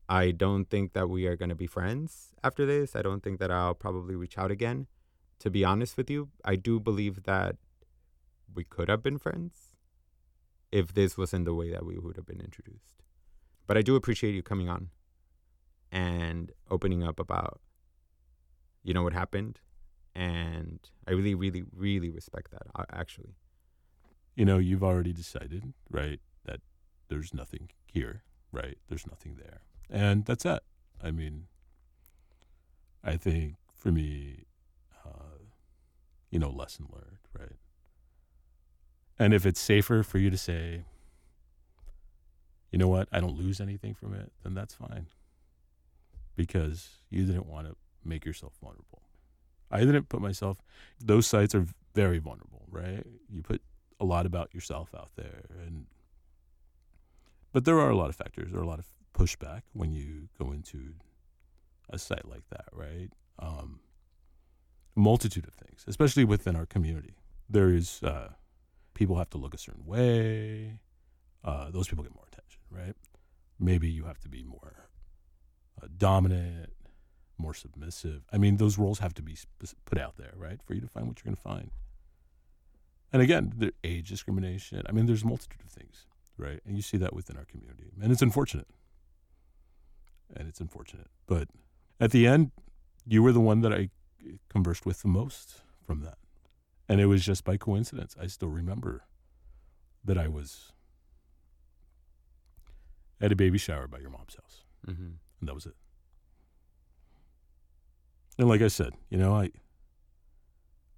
I 0.08 0.30
don't 0.30 0.66
think 0.66 0.94
that 0.94 1.10
we 1.10 1.26
are 1.26 1.36
going 1.36 1.50
to 1.50 1.56
be 1.56 1.66
friends 1.66 2.36
after 2.44 2.68
this. 2.68 2.96
I 2.96 3.02
don't 3.02 3.24
think 3.24 3.40
that 3.40 3.50
I'll 3.50 3.74
probably 3.74 4.16
reach 4.16 4.38
out 4.38 4.52
again. 4.52 4.86
To 5.40 5.50
be 5.50 5.66
honest 5.66 5.98
with 5.98 6.12
you, 6.12 6.30
I 6.46 6.56
do 6.56 6.80
believe 6.80 7.24
that 7.24 7.56
we 8.54 8.64
could 8.64 8.90
have 8.90 9.02
been 9.02 9.18
friends 9.18 9.76
if 10.72 10.94
this 10.94 11.18
wasn't 11.18 11.46
the 11.46 11.56
way 11.56 11.72
that 11.72 11.84
we 11.84 11.98
would 11.98 12.16
have 12.16 12.28
been 12.28 12.42
introduced. 12.42 13.02
But 13.66 13.76
I 13.76 13.82
do 13.82 13.96
appreciate 13.96 14.36
you 14.36 14.44
coming 14.44 14.70
on 14.70 14.90
and 15.92 16.52
opening 16.70 17.04
up 17.04 17.20
about 17.20 17.60
you 18.84 18.94
know 18.94 19.04
what 19.04 19.14
happened 19.14 19.60
and 20.16 20.80
I 21.08 21.12
really 21.12 21.36
really 21.36 21.64
really 21.74 22.10
respect 22.10 22.52
that 22.52 22.64
actually. 22.92 23.36
You 24.36 24.46
know, 24.46 24.58
you've 24.58 24.84
already 24.84 25.12
decided, 25.12 25.74
right, 25.90 26.22
that 26.46 26.62
there's 27.10 27.34
nothing 27.34 27.72
here, 27.86 28.24
right? 28.54 28.78
There's 28.88 29.06
nothing 29.06 29.36
there. 29.36 29.62
And 29.90 30.24
that's 30.24 30.46
it. 30.46 30.62
I 31.04 31.12
mean, 31.12 31.48
I 33.04 33.18
think 33.18 33.56
for 33.74 33.92
me, 33.92 34.46
uh, 35.06 35.40
you 36.30 36.40
know, 36.40 36.52
lesson 36.52 36.88
learned, 36.92 37.18
right? 37.38 37.58
And 39.18 39.34
if 39.34 39.46
it's 39.46 39.60
safer 39.60 40.04
for 40.04 40.18
you 40.20 40.30
to 40.30 40.38
say, 40.38 40.84
you 42.72 42.80
know 42.80 42.88
what, 42.88 43.10
I 43.12 43.20
don't 43.20 43.38
lose 43.38 43.60
anything 43.60 43.94
from 43.94 44.14
it, 44.14 44.32
then 44.44 44.54
that's 44.54 44.74
fine. 44.74 45.08
Because 46.40 46.88
you 47.10 47.26
didn't 47.26 47.48
want 47.48 47.68
to 47.68 47.76
make 48.06 48.24
yourself 48.24 48.54
vulnerable. 48.64 49.02
I 49.70 49.82
didn't 49.82 50.08
put 50.08 50.22
myself, 50.22 50.62
those 50.98 51.28
sites 51.28 51.54
are 51.54 51.66
very 51.94 52.18
vulnerable, 52.18 52.66
right? 52.72 53.06
You 53.30 53.42
put 53.44 53.62
a 54.00 54.06
lot 54.06 54.26
about 54.26 54.54
yourself 54.54 54.96
out 54.98 55.10
there. 55.18 55.44
And, 55.66 55.88
but 57.52 57.66
there 57.66 57.78
are 57.78 57.90
a 57.90 57.96
lot 57.98 58.08
of 58.08 58.16
factors, 58.16 58.52
there 58.52 58.62
are 58.62 58.64
a 58.64 58.68
lot 58.68 58.80
of 58.80 58.86
pushback 59.14 59.64
when 59.74 59.92
you 59.92 60.30
go 60.42 60.54
into 60.54 60.94
a 61.90 62.00
site 62.00 62.26
like 62.26 62.48
that, 62.52 62.68
right? 62.72 63.10
Um, 63.38 63.82
multitude 64.96 65.46
of 65.46 65.54
things, 65.56 65.84
especially 65.88 66.24
within 66.24 66.56
our 66.56 66.66
community. 66.66 67.16
There 67.50 67.70
is 67.70 68.02
uh, 68.02 68.30
people 68.94 69.18
have 69.18 69.30
to 69.32 69.38
look 69.38 69.54
a 69.54 69.58
certain 69.58 69.86
way. 69.86 70.80
Uh, 71.44 71.70
those 71.70 71.90
people 71.90 72.06
get 72.06 72.16
more 72.16 72.28
attention, 72.32 72.62
right? 72.72 72.96
Maybe 73.60 73.90
you 73.90 74.06
have 74.06 74.20
to 74.20 74.30
be 74.30 74.42
more 74.46 74.89
uh, 75.82 75.88
dominant, 75.98 76.74
more 77.38 77.54
submissive. 77.54 78.24
I 78.32 78.38
mean, 78.38 78.58
those 78.58 78.78
roles 78.78 79.00
have 79.00 79.14
to 79.16 79.22
be 79.22 79.38
put 79.86 79.98
out 79.98 80.18
there, 80.18 80.34
right, 80.36 80.62
for 80.64 80.74
you 80.74 80.82
to 80.82 80.88
find 80.88 81.08
what 81.08 81.20
you're 81.20 81.32
going 81.32 81.36
to 81.36 81.42
find. 81.42 81.72
And 83.12 83.22
again, 83.22 83.54
the 83.58 83.74
age 83.84 84.10
discrimination. 84.10 84.84
I 84.88 84.92
mean, 84.92 85.06
there's 85.06 85.24
a 85.24 85.28
multitude 85.28 85.62
of 85.66 85.72
things, 85.72 86.06
right? 86.38 86.60
And 86.66 86.76
you 86.76 86.82
see 86.82 86.98
that 86.98 87.14
within 87.14 87.38
our 87.38 87.46
community, 87.46 87.92
and 88.02 88.12
it's 88.12 88.22
unfortunate. 88.22 88.68
And 90.36 90.48
it's 90.48 90.60
unfortunate, 90.60 91.08
but 91.26 91.48
at 92.00 92.12
the 92.12 92.28
end, 92.28 92.52
you 93.08 93.24
were 93.24 93.32
the 93.32 93.40
one 93.40 93.62
that 93.62 93.74
I 93.74 93.90
conversed 94.48 94.86
with 94.86 95.02
the 95.02 95.08
most 95.08 95.62
from 95.82 96.02
that. 96.02 96.20
And 96.88 97.02
it 97.02 97.08
was 97.08 97.26
just 97.26 97.44
by 97.44 97.58
coincidence. 97.58 98.16
I 98.20 98.28
still 98.28 98.50
remember 98.50 99.06
that 100.06 100.18
I 100.18 100.28
was 100.28 100.72
at 103.20 103.32
a 103.32 103.36
baby 103.36 103.58
shower 103.58 103.88
by 103.88 104.00
your 104.00 104.10
mom's 104.10 104.36
house. 104.36 104.64
Mm-hmm. 104.88 105.10
And 105.40 105.48
that 105.48 105.56
was 105.56 105.66
it. 105.66 105.76
And 108.38 108.48
like 108.48 108.62
I 108.62 108.68
said, 108.68 108.94
you 109.10 109.18
know, 109.18 109.34
I 109.34 109.52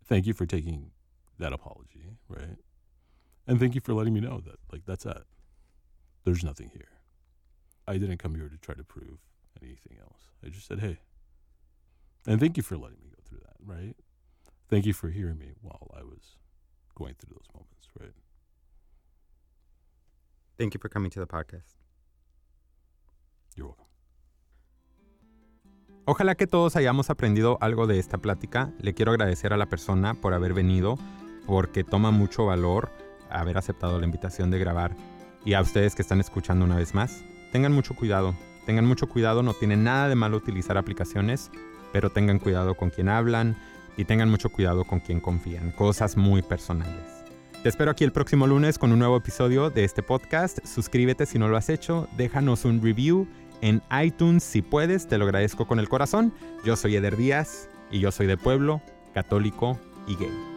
thank 0.06 0.28
you 0.28 0.34
for 0.34 0.46
taking 0.46 0.92
that 1.40 1.54
apology, 1.54 2.18
right? 2.28 2.58
And 3.48 3.60
thank 3.60 3.76
you 3.76 3.82
for 3.82 3.94
letting 3.94 4.14
me 4.14 4.20
know 4.20 4.40
that, 4.42 4.58
like, 4.72 4.86
that's 4.86 5.06
it. 5.06 5.24
There's 6.24 6.44
nothing 6.44 6.70
here. 6.72 6.90
I 7.88 7.98
didn't 7.98 8.18
come 8.18 8.36
here 8.36 8.48
to 8.48 8.58
try 8.58 8.76
to 8.76 8.84
prove 8.84 9.18
anything 9.62 9.98
else. 10.00 10.22
I 10.46 10.50
just 10.50 10.68
said, 10.68 10.80
hey. 10.80 11.00
And 12.28 12.40
thank 12.40 12.58
you 12.58 12.64
for 12.64 12.78
letting 12.78 13.00
me 13.02 13.10
go 13.10 13.22
through 13.28 13.40
that, 13.40 13.56
right? 13.66 13.96
Thank 14.70 14.86
you 14.86 14.94
for 14.94 15.10
hearing 15.10 15.40
me 15.40 15.54
while 15.62 15.92
I 15.98 16.04
was 16.04 16.38
going 16.96 17.16
through 17.16 17.34
those 17.34 17.48
moments, 17.54 17.90
right? 18.00 18.14
Thank 20.58 20.76
you 20.76 20.80
for 20.80 20.90
coming 20.90 21.10
to 21.12 21.20
the 21.20 21.28
podcast. 21.28 21.74
You're 23.56 23.66
welcome. 23.68 23.81
Ojalá 26.12 26.36
que 26.36 26.46
todos 26.46 26.76
hayamos 26.76 27.10
aprendido 27.10 27.58
algo 27.62 27.88
de 27.88 27.98
esta 27.98 28.18
plática. 28.18 28.74
Le 28.82 28.94
quiero 28.94 29.14
agradecer 29.14 29.54
a 29.54 29.58
la 29.58 29.68
persona 29.68 30.14
por 30.14 30.34
haber 30.34 30.54
venido, 30.54 31.00
porque 31.48 31.86
toma 31.86 32.12
mucho 32.12 32.46
valor 32.46 32.92
haber 33.30 33.58
aceptado 33.58 33.98
la 33.98 34.04
invitación 34.04 34.52
de 34.52 34.60
grabar. 34.60 34.94
Y 35.46 35.54
a 35.54 35.62
ustedes 35.62 35.96
que 35.96 36.02
están 36.02 36.20
escuchando 36.20 36.66
una 36.66 36.76
vez 36.76 36.94
más, 36.94 37.24
tengan 37.54 37.72
mucho 37.72 37.96
cuidado. 37.96 38.36
Tengan 38.66 38.86
mucho 38.88 39.08
cuidado, 39.08 39.42
no 39.42 39.54
tiene 39.54 39.78
nada 39.78 40.10
de 40.10 40.16
malo 40.16 40.36
utilizar 40.36 40.78
aplicaciones, 40.78 41.50
pero 41.94 42.10
tengan 42.10 42.40
cuidado 42.40 42.76
con 42.76 42.90
quien 42.90 43.08
hablan 43.08 43.56
y 43.96 44.04
tengan 44.04 44.30
mucho 44.30 44.50
cuidado 44.50 44.84
con 44.84 45.00
quien 45.00 45.22
confían. 45.22 45.72
Cosas 45.72 46.18
muy 46.18 46.42
personales. 46.42 47.24
Te 47.64 47.70
espero 47.70 47.90
aquí 47.90 48.04
el 48.04 48.12
próximo 48.12 48.48
lunes 48.48 48.78
con 48.78 48.92
un 48.92 49.00
nuevo 49.00 49.16
episodio 49.16 49.70
de 49.70 49.86
este 49.86 50.04
podcast. 50.04 50.60
Suscríbete 50.66 51.26
si 51.26 51.40
no 51.40 51.48
lo 51.48 51.56
has 51.56 51.70
hecho, 51.70 52.10
déjanos 52.18 52.66
un 52.66 52.82
review 52.82 53.30
en 53.62 53.82
iTunes 54.04 54.44
si 54.44 54.62
puedes, 54.62 55.08
te 55.08 55.18
lo 55.18 55.26
agradezco 55.26 55.68
con 55.68 55.80
el 55.80 55.90
corazón. 55.90 56.34
Yo 56.66 56.76
soy 56.76 56.96
Eder 56.96 57.18
Díaz 57.18 57.70
y 57.92 58.00
yo 58.00 58.12
soy 58.12 58.28
de 58.28 58.38
pueblo, 58.38 58.82
católico 59.14 59.80
y 60.08 60.16
gay. 60.16 60.51